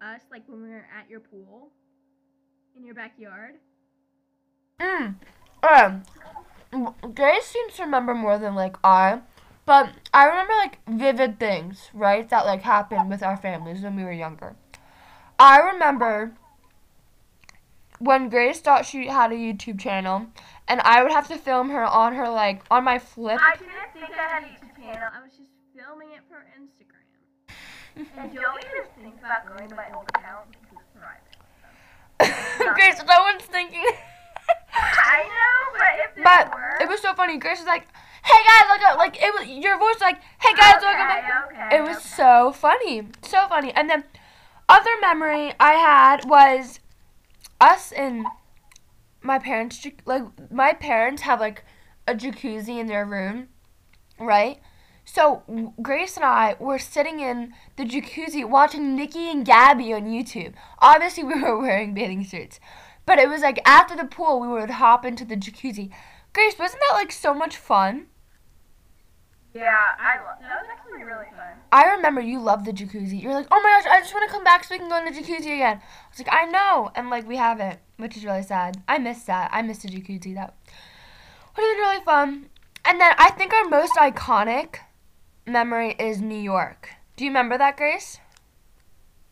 us 0.00 0.22
like 0.30 0.42
when 0.46 0.62
we 0.62 0.68
were 0.68 0.86
at 0.96 1.08
your 1.10 1.20
pool, 1.20 1.70
in 2.76 2.84
your 2.84 2.94
backyard. 2.94 3.54
Mm. 4.80 5.16
Um. 5.62 6.02
Grace 7.14 7.46
seems 7.46 7.74
to 7.74 7.84
remember 7.84 8.14
more 8.14 8.38
than 8.38 8.54
like 8.54 8.76
I, 8.84 9.20
but 9.64 9.90
I 10.12 10.26
remember 10.26 10.52
like 10.54 10.78
vivid 10.86 11.38
things, 11.40 11.90
right? 11.94 12.28
That 12.28 12.44
like 12.44 12.62
happened 12.62 13.08
with 13.08 13.22
our 13.22 13.36
families 13.36 13.82
when 13.82 13.96
we 13.96 14.04
were 14.04 14.12
younger. 14.12 14.56
I 15.38 15.58
remember 15.58 16.34
when 17.98 18.28
Grace 18.28 18.60
thought 18.60 18.84
she 18.84 19.06
had 19.06 19.32
a 19.32 19.36
YouTube 19.36 19.80
channel, 19.80 20.26
and 20.68 20.80
I 20.82 21.02
would 21.02 21.12
have 21.12 21.28
to 21.28 21.38
film 21.38 21.70
her 21.70 21.84
on 21.84 22.14
her 22.14 22.28
like 22.28 22.62
on 22.70 22.84
my 22.84 22.98
flip. 22.98 23.38
I 23.40 23.56
didn't 23.56 23.72
think 23.94 24.18
I 24.18 24.28
had 24.28 24.42
a 24.42 24.46
YouTube 24.46 24.76
channel. 24.76 25.08
I 25.14 25.22
was 25.22 25.32
just 25.32 25.50
filming 25.74 26.10
it 26.12 26.20
for 26.28 26.44
Instagram. 26.60 26.75
And 27.96 28.34
don't 28.34 28.64
even 28.64 28.84
think 29.02 29.18
about 29.18 29.46
going 29.56 29.68
to 29.68 29.74
my 29.74 29.86
old 29.94 30.08
account 30.14 30.46
because 30.52 30.78
it's 30.78 32.28
private. 32.58 32.74
Grace, 32.74 32.98
no 33.06 33.22
one's 33.22 33.42
thinking. 33.44 33.84
I 34.74 35.22
know, 35.24 35.78
but 35.78 35.88
if 36.04 36.18
it 36.18 36.24
but 36.24 36.54
were, 36.54 36.78
it 36.82 36.88
was 36.88 37.00
so 37.00 37.14
funny. 37.14 37.38
Grace 37.38 37.58
was 37.58 37.66
like, 37.66 37.86
"Hey 38.24 38.36
guys, 38.46 38.68
look 38.68 38.82
at 38.82 38.98
like 38.98 39.16
it 39.22 39.32
was 39.32 39.48
your 39.48 39.78
voice 39.78 39.94
was 39.94 40.00
like, 40.02 40.20
"Hey 40.40 40.54
guys, 40.54 40.74
look 40.74 40.84
at 40.84 41.08
my." 41.08 41.18
okay, 41.48 41.64
okay, 41.68 41.76
It 41.76 41.80
was 41.82 41.96
okay. 41.96 42.06
so 42.06 42.52
funny, 42.52 43.08
so 43.22 43.46
funny. 43.48 43.72
And 43.72 43.88
then 43.88 44.04
other 44.68 44.90
memory 45.00 45.52
I 45.58 45.72
had 45.72 46.24
was 46.28 46.80
us 47.60 47.92
and 47.92 48.26
my 49.22 49.38
parents. 49.38 49.84
Like 50.04 50.24
my 50.50 50.72
parents 50.74 51.22
have 51.22 51.40
like 51.40 51.64
a 52.06 52.14
jacuzzi 52.14 52.78
in 52.78 52.86
their 52.86 53.04
room, 53.06 53.48
right? 54.20 54.60
So 55.08 55.44
Grace 55.80 56.16
and 56.16 56.24
I 56.24 56.56
were 56.58 56.80
sitting 56.80 57.20
in 57.20 57.54
the 57.76 57.84
jacuzzi 57.84 58.46
watching 58.46 58.98
Niki 58.98 59.30
and 59.30 59.46
Gabi 59.46 59.94
on 59.94 60.04
YouTube. 60.04 60.52
Obviously, 60.80 61.22
we 61.24 61.40
were 61.40 61.58
wearing 61.58 61.94
bathing 61.94 62.24
suits, 62.24 62.60
but 63.06 63.18
it 63.18 63.28
was 63.28 63.40
like 63.40 63.60
after 63.64 63.96
the 63.96 64.04
pool, 64.04 64.40
we 64.40 64.48
would 64.48 64.68
hop 64.70 65.06
into 65.06 65.24
the 65.24 65.36
jacuzzi. 65.36 65.90
Grace, 66.32 66.58
wasn't 66.58 66.82
that 66.88 66.96
like 66.96 67.12
so 67.12 67.32
much 67.32 67.56
fun? 67.56 68.06
Yeah, 69.54 69.62
I 69.98 70.18
lo- 70.18 70.36
that 70.42 70.60
was 70.60 70.68
actually 70.70 71.04
really 71.04 71.30
fun. 71.30 71.54
I 71.72 71.84
remember 71.94 72.20
you 72.20 72.40
loved 72.40 72.66
the 72.66 72.72
jacuzzi. 72.72 73.22
You're 73.22 73.32
like, 73.32 73.46
oh 73.50 73.60
my 73.62 73.80
gosh, 73.80 73.90
I 73.90 74.00
just 74.00 74.12
want 74.12 74.28
to 74.28 74.32
come 74.32 74.44
back 74.44 74.64
so 74.64 74.74
we 74.74 74.80
can 74.80 74.88
go 74.88 74.98
in 74.98 75.04
the 75.06 75.18
jacuzzi 75.18 75.54
again. 75.54 75.80
I 75.80 76.08
was 76.10 76.18
like, 76.18 76.28
I 76.30 76.44
know, 76.46 76.90
and 76.94 77.08
like 77.08 77.26
we 77.26 77.36
haven't, 77.36 77.78
which 77.96 78.16
is 78.16 78.24
really 78.24 78.42
sad. 78.42 78.82
I 78.88 78.98
miss 78.98 79.22
that. 79.22 79.50
I 79.52 79.62
miss 79.62 79.78
the 79.78 79.88
jacuzzi. 79.88 80.34
That 80.34 80.54
would 81.56 81.62
have 81.64 81.76
been 81.76 81.78
really 81.78 82.04
fun. 82.04 82.50
And 82.84 83.00
then 83.00 83.14
I 83.16 83.30
think 83.30 83.54
our 83.54 83.68
most 83.68 83.94
iconic 83.94 84.80
memory 85.46 85.94
is 85.98 86.20
New 86.20 86.38
York. 86.38 86.90
Do 87.16 87.24
you 87.24 87.30
remember 87.30 87.56
that, 87.58 87.76
Grace? 87.76 88.18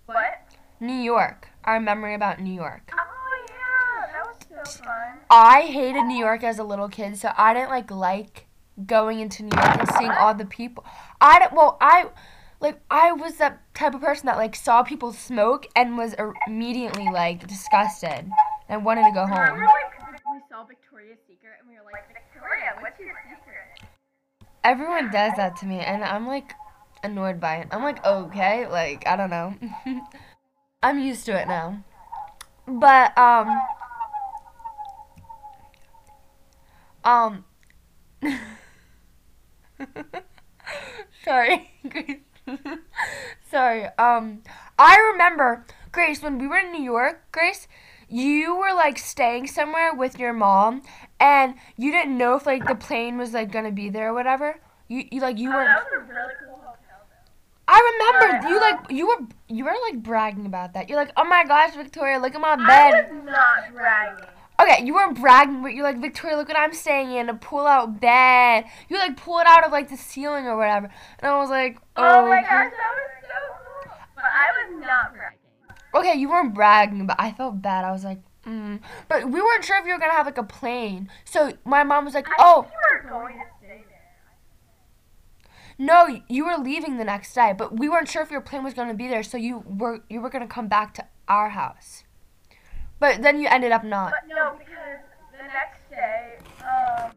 What? 0.06 0.42
New 0.80 0.92
York. 0.94 1.48
Our 1.64 1.80
memory 1.80 2.14
about 2.14 2.40
New 2.40 2.52
York. 2.52 2.90
Oh 2.92 3.44
yeah, 3.48 4.06
that 4.12 4.26
was 4.26 4.66
so 4.76 4.84
fun. 4.84 5.18
I 5.30 5.62
hated 5.62 6.04
New 6.04 6.16
York 6.18 6.42
as 6.42 6.58
a 6.58 6.64
little 6.64 6.88
kid, 6.88 7.16
so 7.16 7.30
I 7.36 7.54
didn't 7.54 7.70
like 7.70 7.90
like 7.90 8.46
going 8.86 9.20
into 9.20 9.42
New 9.44 9.56
York 9.56 9.78
and 9.78 9.88
seeing 9.96 10.10
all 10.10 10.34
the 10.34 10.44
people. 10.44 10.84
I 11.20 11.38
don't. 11.38 11.52
Well, 11.54 11.78
I 11.80 12.06
like 12.60 12.80
I 12.90 13.12
was 13.12 13.36
that 13.36 13.62
type 13.74 13.94
of 13.94 14.02
person 14.02 14.26
that 14.26 14.36
like 14.36 14.54
saw 14.56 14.82
people 14.82 15.12
smoke 15.12 15.66
and 15.74 15.96
was 15.96 16.14
immediately 16.46 17.08
like 17.10 17.46
disgusted 17.46 18.30
and 18.68 18.84
wanted 18.84 19.04
to 19.04 19.12
go 19.12 19.22
Remember, 19.24 19.46
home. 19.46 19.60
like, 19.64 20.20
We 20.30 20.40
saw 20.50 20.64
Victoria's 20.64 21.18
Secret, 21.26 21.54
and 21.60 21.68
we 21.70 21.76
were 21.76 21.84
like, 21.84 22.04
like 22.12 22.24
Victoria, 22.32 22.76
what's 22.80 22.98
your 23.00 23.14
secret? 23.24 23.33
Everyone 24.64 25.10
does 25.10 25.32
that 25.36 25.56
to 25.58 25.66
me, 25.66 25.80
and 25.80 26.02
I'm 26.02 26.26
like 26.26 26.54
annoyed 27.02 27.38
by 27.38 27.56
it. 27.56 27.68
I'm 27.70 27.82
like, 27.82 28.04
okay, 28.04 28.66
like 28.66 29.06
I 29.06 29.16
don't 29.16 29.30
know. 29.30 29.54
I'm 30.82 30.98
used 30.98 31.26
to 31.26 31.38
it 31.38 31.46
now. 31.46 31.84
But 32.66 33.16
um 33.18 33.60
um 37.04 37.44
Sorry, 41.24 41.70
Grace. 41.88 42.20
Sorry. 43.50 43.84
Um 43.98 44.42
I 44.78 44.96
remember 45.12 45.66
Grace 45.92 46.22
when 46.22 46.38
we 46.38 46.46
were 46.46 46.58
in 46.58 46.72
New 46.72 46.82
York, 46.82 47.22
Grace, 47.32 47.68
you 48.08 48.56
were 48.56 48.74
like 48.74 48.98
staying 48.98 49.46
somewhere 49.46 49.94
with 49.94 50.18
your 50.18 50.32
mom 50.32 50.82
and 51.20 51.54
you 51.76 51.90
didn't 51.90 52.16
know 52.16 52.34
if 52.36 52.46
like 52.46 52.66
the 52.66 52.74
plane 52.74 53.18
was 53.18 53.32
like 53.32 53.50
gonna 53.50 53.72
be 53.72 53.88
there 53.88 54.10
or 54.10 54.14
whatever. 54.14 54.56
You, 54.88 55.04
you 55.10 55.20
like 55.20 55.38
you 55.38 55.50
Oh, 55.50 55.54
weren't 55.54 55.68
that 55.68 55.84
was 55.84 55.92
a 55.94 56.12
really 56.12 56.34
cool 56.46 56.56
hotel. 56.56 56.78
I 57.66 58.18
remember 58.20 58.48
you 58.48 58.60
like 58.60 58.74
uh-huh. 58.74 58.86
you 58.90 59.06
were 59.06 59.26
you 59.48 59.64
were 59.64 59.74
like 59.90 60.02
bragging 60.02 60.46
about 60.46 60.74
that. 60.74 60.88
You're 60.88 60.98
like, 60.98 61.12
oh 61.16 61.24
my 61.24 61.44
gosh, 61.44 61.74
Victoria, 61.74 62.18
look 62.18 62.34
at 62.34 62.40
my 62.40 62.56
bed. 62.56 62.66
I 62.66 63.12
was 63.12 63.24
not 63.24 63.74
bragging. 63.74 64.24
Okay, 64.60 64.84
you 64.84 64.94
weren't 64.94 65.20
bragging, 65.20 65.62
but 65.62 65.74
you're 65.74 65.82
like, 65.82 66.00
Victoria, 66.00 66.36
look 66.36 66.46
what 66.46 66.56
I'm 66.56 66.72
staying 66.72 67.10
in 67.10 67.28
a 67.28 67.34
pull 67.34 67.66
out 67.66 68.00
bed. 68.00 68.64
You 68.88 68.98
like 68.98 69.16
pull 69.16 69.38
it 69.40 69.46
out 69.48 69.64
of 69.64 69.72
like 69.72 69.88
the 69.88 69.96
ceiling 69.96 70.46
or 70.46 70.56
whatever. 70.56 70.90
And 71.18 71.32
I 71.32 71.38
was 71.38 71.50
like, 71.50 71.78
Oh, 71.96 72.20
oh, 72.20 72.28
my 72.28 72.40
gosh, 72.42 72.50
that 72.50 72.70
was 72.70 73.10
so 73.22 73.88
cool. 73.88 73.96
But 74.14 74.24
I 74.24 74.68
was 74.68 74.80
not 74.80 75.12
bragging. 75.12 75.38
Okay, 75.94 76.14
you 76.14 76.28
weren't 76.28 76.54
bragging, 76.54 77.06
but 77.06 77.16
I 77.18 77.32
felt 77.32 77.62
bad. 77.62 77.84
I 77.84 77.92
was 77.92 78.04
like, 78.04 78.18
mm. 78.44 78.80
But 79.08 79.30
we 79.30 79.40
weren't 79.40 79.64
sure 79.64 79.78
if 79.78 79.86
you 79.86 79.92
were 79.92 79.98
gonna 79.98 80.12
have 80.12 80.26
like 80.26 80.38
a 80.38 80.42
plane. 80.42 81.08
So 81.24 81.52
my 81.64 81.84
mom 81.84 82.04
was 82.04 82.14
like, 82.14 82.28
I 82.28 82.34
oh, 82.38 82.62
think 82.62 82.74
you 82.74 82.80
were 82.96 83.10
going 83.10 83.34
to 83.34 83.44
stay 83.58 83.84
there. 83.88 85.46
no, 85.78 86.20
you 86.28 86.46
were 86.46 86.56
leaving 86.56 86.96
the 86.96 87.04
next 87.04 87.32
day, 87.34 87.54
but 87.56 87.78
we 87.78 87.88
weren't 87.88 88.08
sure 88.08 88.22
if 88.22 88.30
your 88.30 88.40
plane 88.40 88.64
was 88.64 88.74
gonna 88.74 88.94
be 88.94 89.06
there. 89.06 89.22
So 89.22 89.36
you 89.36 89.62
were 89.66 90.00
you 90.10 90.20
were 90.20 90.30
gonna 90.30 90.48
come 90.48 90.66
back 90.66 90.94
to 90.94 91.06
our 91.28 91.50
house. 91.50 92.02
But 92.98 93.22
then 93.22 93.40
you 93.40 93.46
ended 93.48 93.70
up 93.70 93.84
not. 93.84 94.12
But 94.12 94.34
no, 94.34 94.56
because 94.58 94.98
the 95.30 95.46
next 95.46 95.90
day, 95.90 96.38
um, 96.60 97.12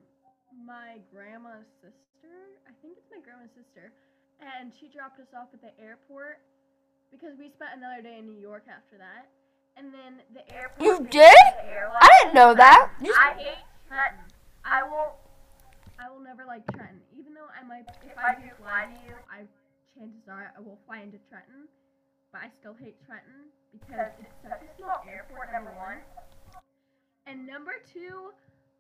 my 0.66 1.00
grandma's 1.12 1.66
sister. 1.82 2.36
I 2.68 2.74
think 2.82 2.98
it's 2.98 3.10
my 3.10 3.24
grandma's 3.24 3.50
sister, 3.56 3.92
and 4.40 4.72
she 4.80 4.88
dropped 4.88 5.20
us 5.20 5.34
off 5.36 5.48
at 5.54 5.62
the 5.62 5.72
airport 5.82 6.42
because 7.12 7.38
we 7.38 7.50
spent 7.50 7.72
another 7.76 8.02
day 8.02 8.18
in 8.20 8.26
New 8.26 8.40
York 8.40 8.64
after 8.70 8.98
that. 8.98 9.30
And 9.78 9.94
then 9.94 10.26
the 10.34 10.42
airport. 10.54 10.82
You 10.82 11.06
did? 11.06 11.38
I 12.02 12.10
didn't 12.22 12.34
know 12.34 12.56
that. 12.56 12.90
You 13.02 13.14
I 13.14 13.34
hate 13.38 13.62
Trenton. 13.88 14.26
I 14.66 14.82
won't. 14.82 15.14
I 16.00 16.10
will 16.10 16.20
never 16.20 16.46
like 16.46 16.66
Trenton, 16.74 17.02
even 17.18 17.34
though 17.34 17.46
I 17.54 17.62
might. 17.66 17.86
If 18.04 18.18
I 18.18 18.32
I 18.32 18.42
do 18.42 18.50
fly 18.58 18.86
to 18.86 18.98
you, 19.06 19.16
I 19.30 19.46
chances 19.94 20.28
are 20.28 20.54
I 20.58 20.62
will 20.62 20.80
fly 20.86 21.02
into 21.02 21.18
Trenton, 21.30 21.70
but 22.32 22.42
I 22.42 22.50
still 22.60 22.74
hate 22.74 22.98
Trenton 23.06 23.54
because 23.72 24.14
Because 24.18 24.26
it's 24.26 24.42
such 24.42 24.62
a 24.66 24.78
small 24.78 25.06
airport, 25.08 25.54
number 25.54 25.72
one. 25.78 25.98
And 27.28 27.46
number 27.46 27.74
two, 27.94 28.34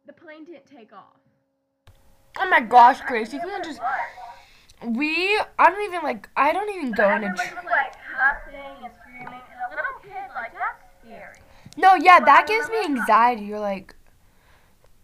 the 0.05 0.13
plane 0.13 0.45
didn't 0.45 0.65
take 0.65 0.93
off. 0.93 1.21
Oh 2.39 2.49
my 2.49 2.61
gosh, 2.61 3.01
Grace, 3.01 3.33
you 3.33 3.39
can't 3.39 3.63
just. 3.63 3.79
We, 4.85 5.39
I 5.57 5.69
don't 5.69 5.83
even 5.85 6.03
like, 6.03 6.29
I 6.37 6.53
don't 6.53 6.69
even 6.69 6.91
go 6.91 7.05
in 7.15 7.23
a. 7.23 7.27
Everyone 7.27 7.35
Tr- 7.35 7.69
like 7.69 7.93
cussing 8.15 8.83
and 8.83 8.93
screaming, 9.01 9.27
and 9.27 9.59
a 9.65 9.69
little 9.69 9.99
kid, 10.03 10.29
like, 10.35 10.53
that's 10.53 10.83
scary. 11.03 11.37
no, 11.77 11.95
yeah, 11.95 12.19
that 12.19 12.47
gives 12.47 12.69
me 12.69 12.85
anxiety. 12.85 13.45
You're 13.45 13.59
like, 13.59 13.95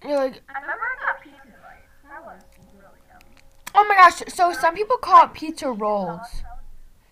you're 0.04 0.18
like, 0.18 0.42
I 0.50 0.60
remember 0.62 0.84
I 0.84 1.06
got 1.06 1.22
pizza 1.24 1.58
bites. 1.64 1.90
That 2.04 2.24
was 2.24 2.42
really 2.76 3.00
yummy. 3.10 3.26
Oh 3.74 3.86
my 3.88 3.96
gosh. 3.96 4.22
So 4.34 4.54
some 4.54 4.76
people 4.76 4.98
call 4.98 5.26
it 5.26 5.34
pizza 5.34 5.72
rolls. 5.72 6.44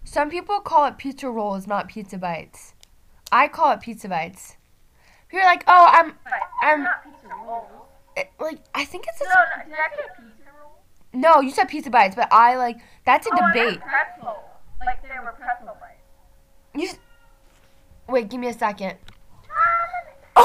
Some 0.04 0.30
people 0.30 0.60
call 0.60 0.86
it 0.88 0.98
pizza 0.98 1.30
rolls, 1.30 1.68
not 1.68 1.88
pizza 1.88 2.18
bites. 2.18 2.74
I 3.32 3.48
call 3.48 3.72
it 3.72 3.80
pizza 3.82 4.10
bites. 4.10 4.58
You're 5.32 5.46
like, 5.46 5.64
oh, 5.68 5.88
I'm, 5.90 6.14
I'm, 6.62 6.84
not 6.84 7.04
pizza 7.06 7.34
rolls. 7.48 7.66
it, 8.18 8.30
like, 8.40 8.60
I 8.76 8.84
think 8.84 9.06
it's 9.08 9.22
a, 9.22 9.24
No, 9.24 9.30
no, 9.30 9.64
did 9.64 9.74
I 9.74 9.96
say 9.96 10.02
pizza 10.18 10.52
rolls? 10.62 10.76
No, 11.14 11.42
you 11.42 11.52
said 11.52 11.66
pizza 11.66 11.90
bites, 11.90 12.16
but 12.16 12.28
I 12.32 12.56
like, 12.56 12.78
that's 13.06 13.28
a 13.28 13.30
oh, 13.34 13.48
debate. 13.48 13.80
pretzel. 13.82 14.44
Like 14.86 15.02
they 15.02 15.10
were 15.24 15.32
pretzel 15.34 15.78
bites. 15.80 16.02
You, 16.76 16.88
s- 16.88 17.00
wait, 18.08 18.30
give 18.30 18.40
me 18.40 18.48
a 18.48 18.54
second. 18.54 18.98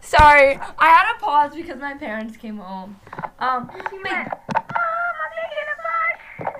Sorry, 0.00 0.56
I 0.78 0.86
had 0.88 1.12
to 1.12 1.18
pause 1.20 1.54
because 1.54 1.80
my 1.80 1.94
parents 1.94 2.36
came 2.36 2.58
home. 2.58 2.96
Um, 3.38 3.70
You 3.74 4.00
but- 4.02 4.10
went, 4.10 4.28
Mom, 4.28 4.36
I'm 4.54 5.32
making 5.36 5.66
a 5.66 5.80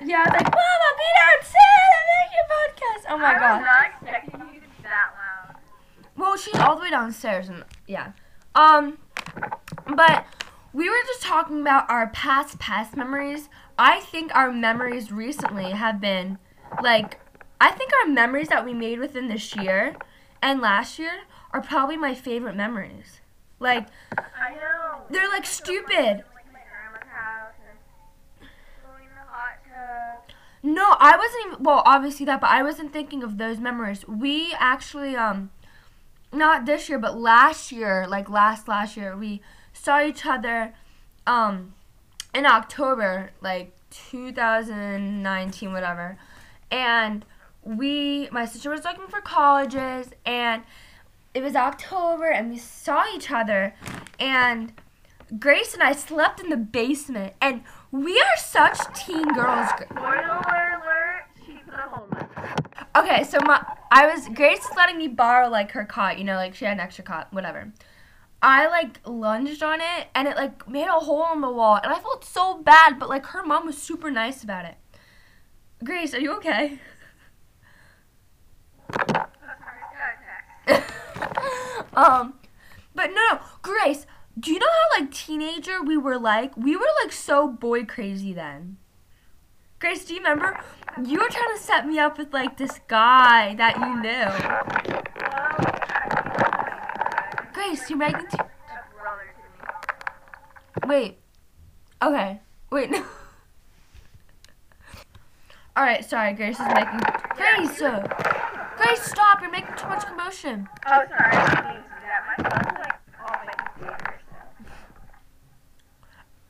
yeah, 0.06 0.18
I 0.18 0.24
was 0.24 0.32
like, 0.32 0.44
Mama, 0.44 0.88
be 0.98 1.08
downstairs, 1.20 1.90
I'm 1.96 2.06
making 2.20 2.40
a 2.40 2.48
podcast. 2.56 3.02
Oh 3.10 3.18
my 3.18 3.34
I 3.34 3.38
god. 3.38 3.60
was 3.60 3.66
not 3.66 3.86
expecting 3.90 4.40
you 4.54 4.60
to 4.60 4.66
be 4.66 4.82
that 4.82 5.08
loud. 5.16 5.56
Well, 6.16 6.36
she's 6.36 6.56
all 6.56 6.76
the 6.76 6.82
way 6.82 6.90
downstairs, 6.90 7.48
and 7.48 7.64
yeah. 7.86 8.12
Um, 8.54 8.98
but 9.96 10.24
we 10.72 10.88
were 10.88 11.02
just 11.06 11.22
talking 11.22 11.60
about 11.60 11.90
our 11.90 12.08
past 12.08 12.58
past 12.58 12.96
memories. 12.96 13.48
I 13.78 14.00
think 14.00 14.34
our 14.34 14.52
memories 14.52 15.10
recently 15.10 15.72
have 15.72 16.00
been 16.00 16.38
like, 16.82 17.18
I 17.60 17.70
think 17.72 17.90
our 18.02 18.08
memories 18.10 18.48
that 18.48 18.64
we 18.64 18.72
made 18.74 18.98
within 18.98 19.28
this 19.28 19.56
year 19.56 19.96
and 20.42 20.60
last 20.60 20.98
year 20.98 21.22
are 21.52 21.60
probably 21.60 21.96
my 21.96 22.14
favorite 22.14 22.56
memories. 22.56 23.20
Like, 23.58 23.88
I 24.16 24.54
know. 24.54 25.02
they're 25.10 25.28
like 25.28 25.44
stupid. 25.44 26.24
Like 26.24 26.52
my 26.52 26.60
grandma's 26.70 27.08
house 27.12 27.54
and 27.68 28.48
going 28.86 29.04
in 29.04 29.14
the 29.14 29.26
hot 29.28 29.58
tub. 29.66 30.34
No, 30.62 30.94
I 30.98 31.16
wasn't 31.16 31.46
even 31.52 31.64
well, 31.64 31.82
obviously 31.84 32.24
that, 32.26 32.40
but 32.40 32.50
I 32.50 32.62
wasn't 32.62 32.92
thinking 32.92 33.22
of 33.22 33.38
those 33.38 33.58
memories. 33.58 34.06
We 34.06 34.54
actually 34.58 35.16
um 35.16 35.50
not 36.32 36.64
this 36.64 36.88
year, 36.88 36.98
but 36.98 37.18
last 37.18 37.72
year, 37.72 38.06
like 38.08 38.30
last 38.30 38.68
last 38.68 38.96
year, 38.96 39.16
we 39.16 39.42
saw 39.72 40.02
each 40.02 40.26
other 40.26 40.74
um 41.26 41.74
in 42.34 42.46
October, 42.46 43.30
like 43.40 43.72
2019 43.90 45.72
whatever. 45.72 46.18
And 46.70 47.24
we 47.62 48.28
my 48.30 48.44
sister 48.44 48.70
was 48.70 48.84
looking 48.84 49.08
for 49.08 49.20
colleges 49.20 50.10
and 50.24 50.62
it 51.34 51.42
was 51.42 51.54
October 51.54 52.30
and 52.30 52.50
we 52.50 52.58
saw 52.58 53.04
each 53.14 53.30
other 53.30 53.74
and 54.18 54.72
Grace 55.38 55.74
and 55.74 55.82
I 55.82 55.92
slept 55.92 56.40
in 56.40 56.48
the 56.48 56.56
basement 56.56 57.34
and 57.40 57.62
we 57.92 58.18
are 58.18 58.36
such 58.36 58.78
teen 58.94 59.32
girls. 59.32 59.68
Spoiler 59.68 60.10
alert, 60.10 61.24
she 61.46 61.60
a 61.68 61.76
hole 61.88 62.06
in 62.10 62.10
my 62.10 62.22
bed. 62.24 62.88
Okay, 62.96 63.24
so 63.24 63.38
my 63.42 63.64
I 63.92 64.12
was 64.12 64.28
Grace 64.28 64.60
was 64.60 64.76
letting 64.76 64.98
me 64.98 65.06
borrow 65.06 65.48
like 65.48 65.70
her 65.72 65.84
cot, 65.84 66.18
you 66.18 66.24
know, 66.24 66.34
like 66.34 66.54
she 66.54 66.64
had 66.64 66.74
an 66.74 66.80
extra 66.80 67.04
cot, 67.04 67.32
whatever. 67.32 67.72
I 68.42 68.68
like 68.68 69.00
lunged 69.06 69.62
on 69.62 69.80
it 69.80 70.08
and 70.14 70.26
it 70.26 70.36
like 70.36 70.68
made 70.68 70.88
a 70.88 70.92
hole 70.92 71.32
in 71.32 71.40
the 71.40 71.50
wall 71.50 71.78
and 71.82 71.92
I 71.92 71.98
felt 71.98 72.24
so 72.24 72.62
bad, 72.62 72.98
but 72.98 73.08
like 73.08 73.26
her 73.26 73.44
mom 73.44 73.66
was 73.66 73.76
super 73.76 74.10
nice 74.10 74.42
about 74.42 74.64
it. 74.64 74.76
Grace, 75.84 76.14
are 76.14 76.20
you 76.20 76.32
okay? 76.36 76.78
Um, 81.92 82.34
but 82.94 83.10
no, 83.10 83.16
no, 83.32 83.40
Grace, 83.62 84.06
do 84.38 84.52
you 84.52 84.58
know 84.58 84.66
how 84.66 85.00
like 85.00 85.12
teenager 85.12 85.82
we 85.82 85.96
were 85.96 86.18
like? 86.18 86.56
We 86.56 86.76
were 86.76 86.88
like 87.02 87.12
so 87.12 87.48
boy 87.48 87.84
crazy 87.84 88.32
then. 88.32 88.76
Grace, 89.78 90.04
do 90.04 90.14
you 90.14 90.20
remember? 90.20 90.58
You 91.02 91.18
were 91.18 91.28
trying 91.28 91.56
to 91.56 91.62
set 91.62 91.86
me 91.86 91.98
up 91.98 92.18
with 92.18 92.32
like 92.32 92.56
this 92.56 92.80
guy 92.86 93.54
that 93.56 93.78
you 93.78 94.00
knew. 94.00 94.30
Grace, 97.60 97.90
you're 97.90 97.98
making 97.98 98.26
too. 98.30 98.38
to. 98.38 98.46
Wait. 100.86 101.18
Okay. 102.02 102.40
Wait. 102.72 102.90
No. 102.90 102.98
All 105.76 105.84
right. 105.84 106.02
Sorry, 106.02 106.32
Grace 106.32 106.58
is 106.58 106.66
making. 106.74 107.00
Grace. 107.36 107.82
uh, 107.82 108.00
Grace, 108.78 109.02
stop! 109.02 109.42
You're 109.42 109.50
making 109.50 109.74
too 109.76 109.88
much 109.88 110.06
commotion. 110.06 110.66
Oh, 110.86 111.04
sorry, 111.06 111.36
I 111.36 111.50
didn't 111.50 111.66
mean 111.66 111.76
to 111.76 111.82
do 111.82 111.88
that. 112.06 112.22
My 112.26 112.34
phone's 112.48 112.78
like 112.78 112.96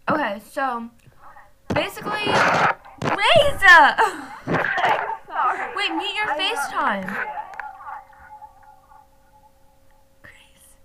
all. 0.09 0.15
Okay. 0.15 0.41
So, 0.49 0.91
basically, 1.75 2.27
Grace. 3.01 3.63
Wait, 5.77 5.91
meet 5.97 6.15
your 6.15 6.29
FaceTime. 6.39 7.05
you. 7.09 7.15
Grace. 10.23 10.77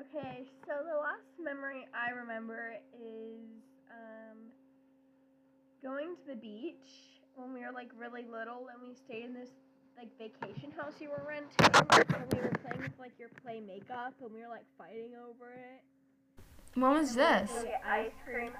Okay, 0.00 0.44
so 0.66 0.72
the 0.84 0.98
last 0.98 1.38
memory 1.42 1.86
I 2.04 2.10
remember 2.10 2.74
is 2.92 3.40
um, 3.90 4.36
going 5.82 6.16
to 6.16 6.26
the 6.28 6.36
beach 6.36 7.20
when 7.34 7.54
we 7.54 7.60
were 7.60 7.72
like 7.72 7.88
really 7.98 8.26
little 8.30 8.68
and 8.72 8.86
we 8.86 8.94
stayed 8.94 9.24
in 9.24 9.34
this 9.34 9.48
like 9.96 10.08
vacation 10.18 10.70
house 10.76 10.94
you 11.00 11.08
were 11.10 11.24
renting 11.26 11.48
and 11.58 12.32
we 12.32 12.40
were 12.40 12.52
playing 12.62 12.82
with 12.82 12.92
like 12.98 13.12
your 13.18 13.30
play 13.42 13.60
makeup 13.60 14.12
and 14.22 14.32
we 14.34 14.40
were 14.40 14.48
like 14.48 14.66
fighting 14.76 15.12
over 15.16 15.52
it. 15.52 15.80
When 16.74 16.92
was 16.92 17.14
this? 17.14 17.50
To 17.50 17.88
ice 17.88 18.10
cream. 18.24 18.50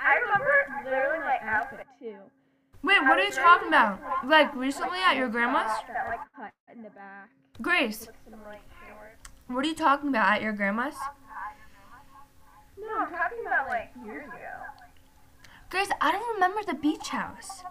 I 0.00 0.16
remember 0.16 0.50
literally 0.84 1.18
my 1.20 1.38
outfit. 1.42 1.86
too. 2.00 2.16
Wait, 2.82 3.00
what 3.02 3.18
are 3.18 3.24
you 3.24 3.32
talking 3.32 3.68
about? 3.68 4.00
Like 4.26 4.54
recently 4.56 4.98
at 5.04 5.16
your 5.16 5.28
grandma's? 5.28 5.70
Like 6.38 6.52
in 6.74 6.82
the 6.82 6.90
back 6.90 7.30
Grace, 7.60 8.06
with 8.06 8.16
some 8.30 8.40
like 8.44 8.62
shorts. 8.88 9.30
what 9.46 9.64
are 9.64 9.68
you 9.68 9.74
talking 9.74 10.08
about 10.08 10.32
at 10.36 10.42
your 10.42 10.52
grandma's? 10.52 10.94
No, 12.80 12.98
I'm 12.98 13.10
talking 13.10 13.38
about 13.46 13.68
like 13.68 13.92
years 14.04 14.24
ago. 14.24 14.36
Grace, 15.70 15.88
I 16.00 16.12
don't 16.12 16.34
remember 16.34 16.62
the 16.66 16.74
beach 16.74 17.08
house. 17.08 17.62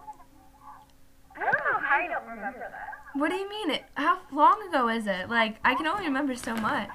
I 1.36 1.40
don't 1.40 1.52
know 1.52 1.80
how 1.80 2.00
you 2.00 2.08
don't 2.08 2.26
remember 2.26 2.58
that. 2.58 2.98
What 3.14 3.30
do 3.30 3.36
you 3.36 3.48
mean? 3.48 3.70
It, 3.70 3.84
how 3.94 4.20
long 4.32 4.68
ago 4.68 4.88
is 4.88 5.06
it? 5.06 5.28
Like, 5.28 5.56
I 5.64 5.74
can 5.74 5.86
only 5.86 6.04
remember 6.04 6.34
so 6.34 6.54
much. 6.54 6.90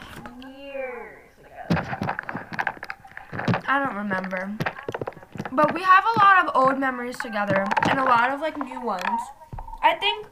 Years 0.47 1.29
ago. 1.39 1.81
I 3.67 3.83
don't 3.83 3.95
remember. 3.95 4.55
But 5.51 5.73
we 5.73 5.81
have 5.81 6.03
a 6.15 6.19
lot 6.19 6.45
of 6.45 6.55
old 6.55 6.79
memories 6.79 7.17
together 7.17 7.65
and 7.89 7.99
a 7.99 8.03
lot 8.03 8.31
of 8.31 8.41
like 8.41 8.57
new 8.57 8.81
ones. 8.81 9.21
I 9.81 9.95
think 9.95 10.27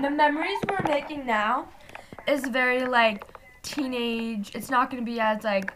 the 0.00 0.10
memories 0.10 0.58
we're 0.68 0.86
making 0.88 1.26
now 1.26 1.68
is 2.26 2.46
very 2.48 2.84
like 2.86 3.24
teenage. 3.62 4.52
It's 4.54 4.70
not 4.70 4.90
going 4.90 5.02
to 5.02 5.10
be 5.10 5.20
as 5.20 5.42
like 5.44 5.72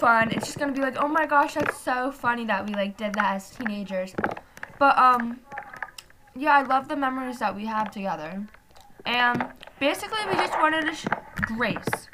fun. 0.00 0.32
It's 0.32 0.46
just 0.46 0.58
to 0.58 0.72
be 0.72 0.80
like, 0.80 0.96
"Oh 0.98 1.08
my 1.08 1.26
gosh, 1.26 1.54
that's 1.54 1.78
so 1.78 2.10
funny 2.10 2.44
that 2.46 2.66
we 2.66 2.74
like 2.74 2.96
did 2.96 3.14
that 3.14 3.34
as 3.36 3.50
teenagers." 3.50 4.14
But 4.78 4.96
um 4.98 5.40
yeah, 6.34 6.56
I 6.58 6.62
love 6.62 6.88
the 6.88 6.96
memories 6.96 7.38
that 7.40 7.54
we 7.54 7.66
have 7.66 7.90
together. 7.90 8.46
And 9.04 9.46
basically 9.78 10.18
we 10.28 10.34
just 10.34 10.52
wanted 10.58 10.86
to 10.86 10.94
sh- 10.94 11.06
Grace. 11.56 12.08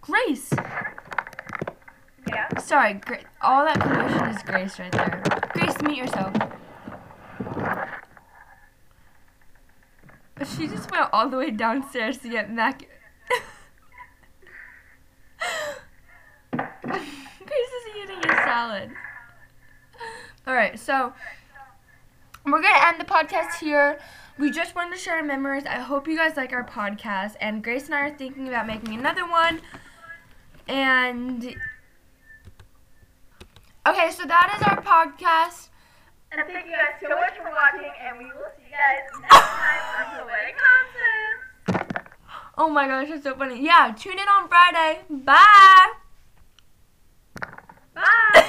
Grace. 0.00 0.50
Yeah. 2.28 2.48
Sorry, 2.58 2.94
Gra- 2.94 3.20
all 3.42 3.64
that 3.64 3.80
commotion 3.80 4.24
is 4.28 4.42
Grace 4.42 4.78
right 4.78 4.92
there. 4.92 5.22
Grace, 5.52 5.80
meet 5.82 5.98
yourself. 5.98 6.32
She 10.56 10.66
just 10.66 10.90
went 10.90 11.08
all 11.12 11.28
the 11.28 11.36
way 11.36 11.50
downstairs 11.50 12.18
to 12.18 12.28
get 12.28 12.50
mac. 12.52 12.82
Grace 16.52 17.72
is 17.78 17.84
salad. 18.54 18.90
Alright, 20.46 20.78
so 20.78 21.12
we're 22.46 22.62
gonna 22.62 22.86
end 22.86 23.00
the 23.00 23.04
podcast 23.04 23.58
here. 23.58 23.98
We 24.38 24.50
just 24.50 24.76
wanted 24.76 24.94
to 24.94 25.00
share 25.00 25.16
our 25.16 25.22
memories. 25.24 25.64
I 25.66 25.80
hope 25.80 26.06
you 26.06 26.16
guys 26.16 26.36
like 26.36 26.52
our 26.52 26.64
podcast. 26.64 27.34
And 27.40 27.64
Grace 27.64 27.86
and 27.86 27.94
I 27.96 28.02
are 28.02 28.16
thinking 28.16 28.46
about 28.48 28.66
making 28.66 28.94
another 28.94 29.28
one. 29.28 29.60
And 30.68 31.56
Okay, 33.86 34.10
so 34.12 34.24
that 34.24 34.56
is 34.56 34.62
our 34.66 34.80
podcast. 34.82 35.68
And 36.32 36.40
thank 36.46 36.66
you 36.66 36.72
guys 36.72 37.00
so 37.02 37.08
much 37.10 37.36
for 37.36 37.50
watching, 37.50 37.92
and 38.00 38.18
we 38.18 38.24
will 38.24 38.50
see 38.56 38.64
you 38.64 38.70
guys 38.70 39.02
next 39.20 39.34
time 39.34 39.82
on 39.98 40.18
the 40.18 40.24
wedding 40.26 40.54
nonsense. 41.68 42.08
Oh 42.56 42.68
my 42.68 42.86
gosh, 42.86 43.08
that's 43.08 43.24
so 43.24 43.34
funny. 43.34 43.62
Yeah, 43.64 43.94
tune 43.98 44.18
in 44.18 44.28
on 44.28 44.48
Friday. 44.48 45.00
Bye. 45.10 45.92
Bye. 47.94 48.40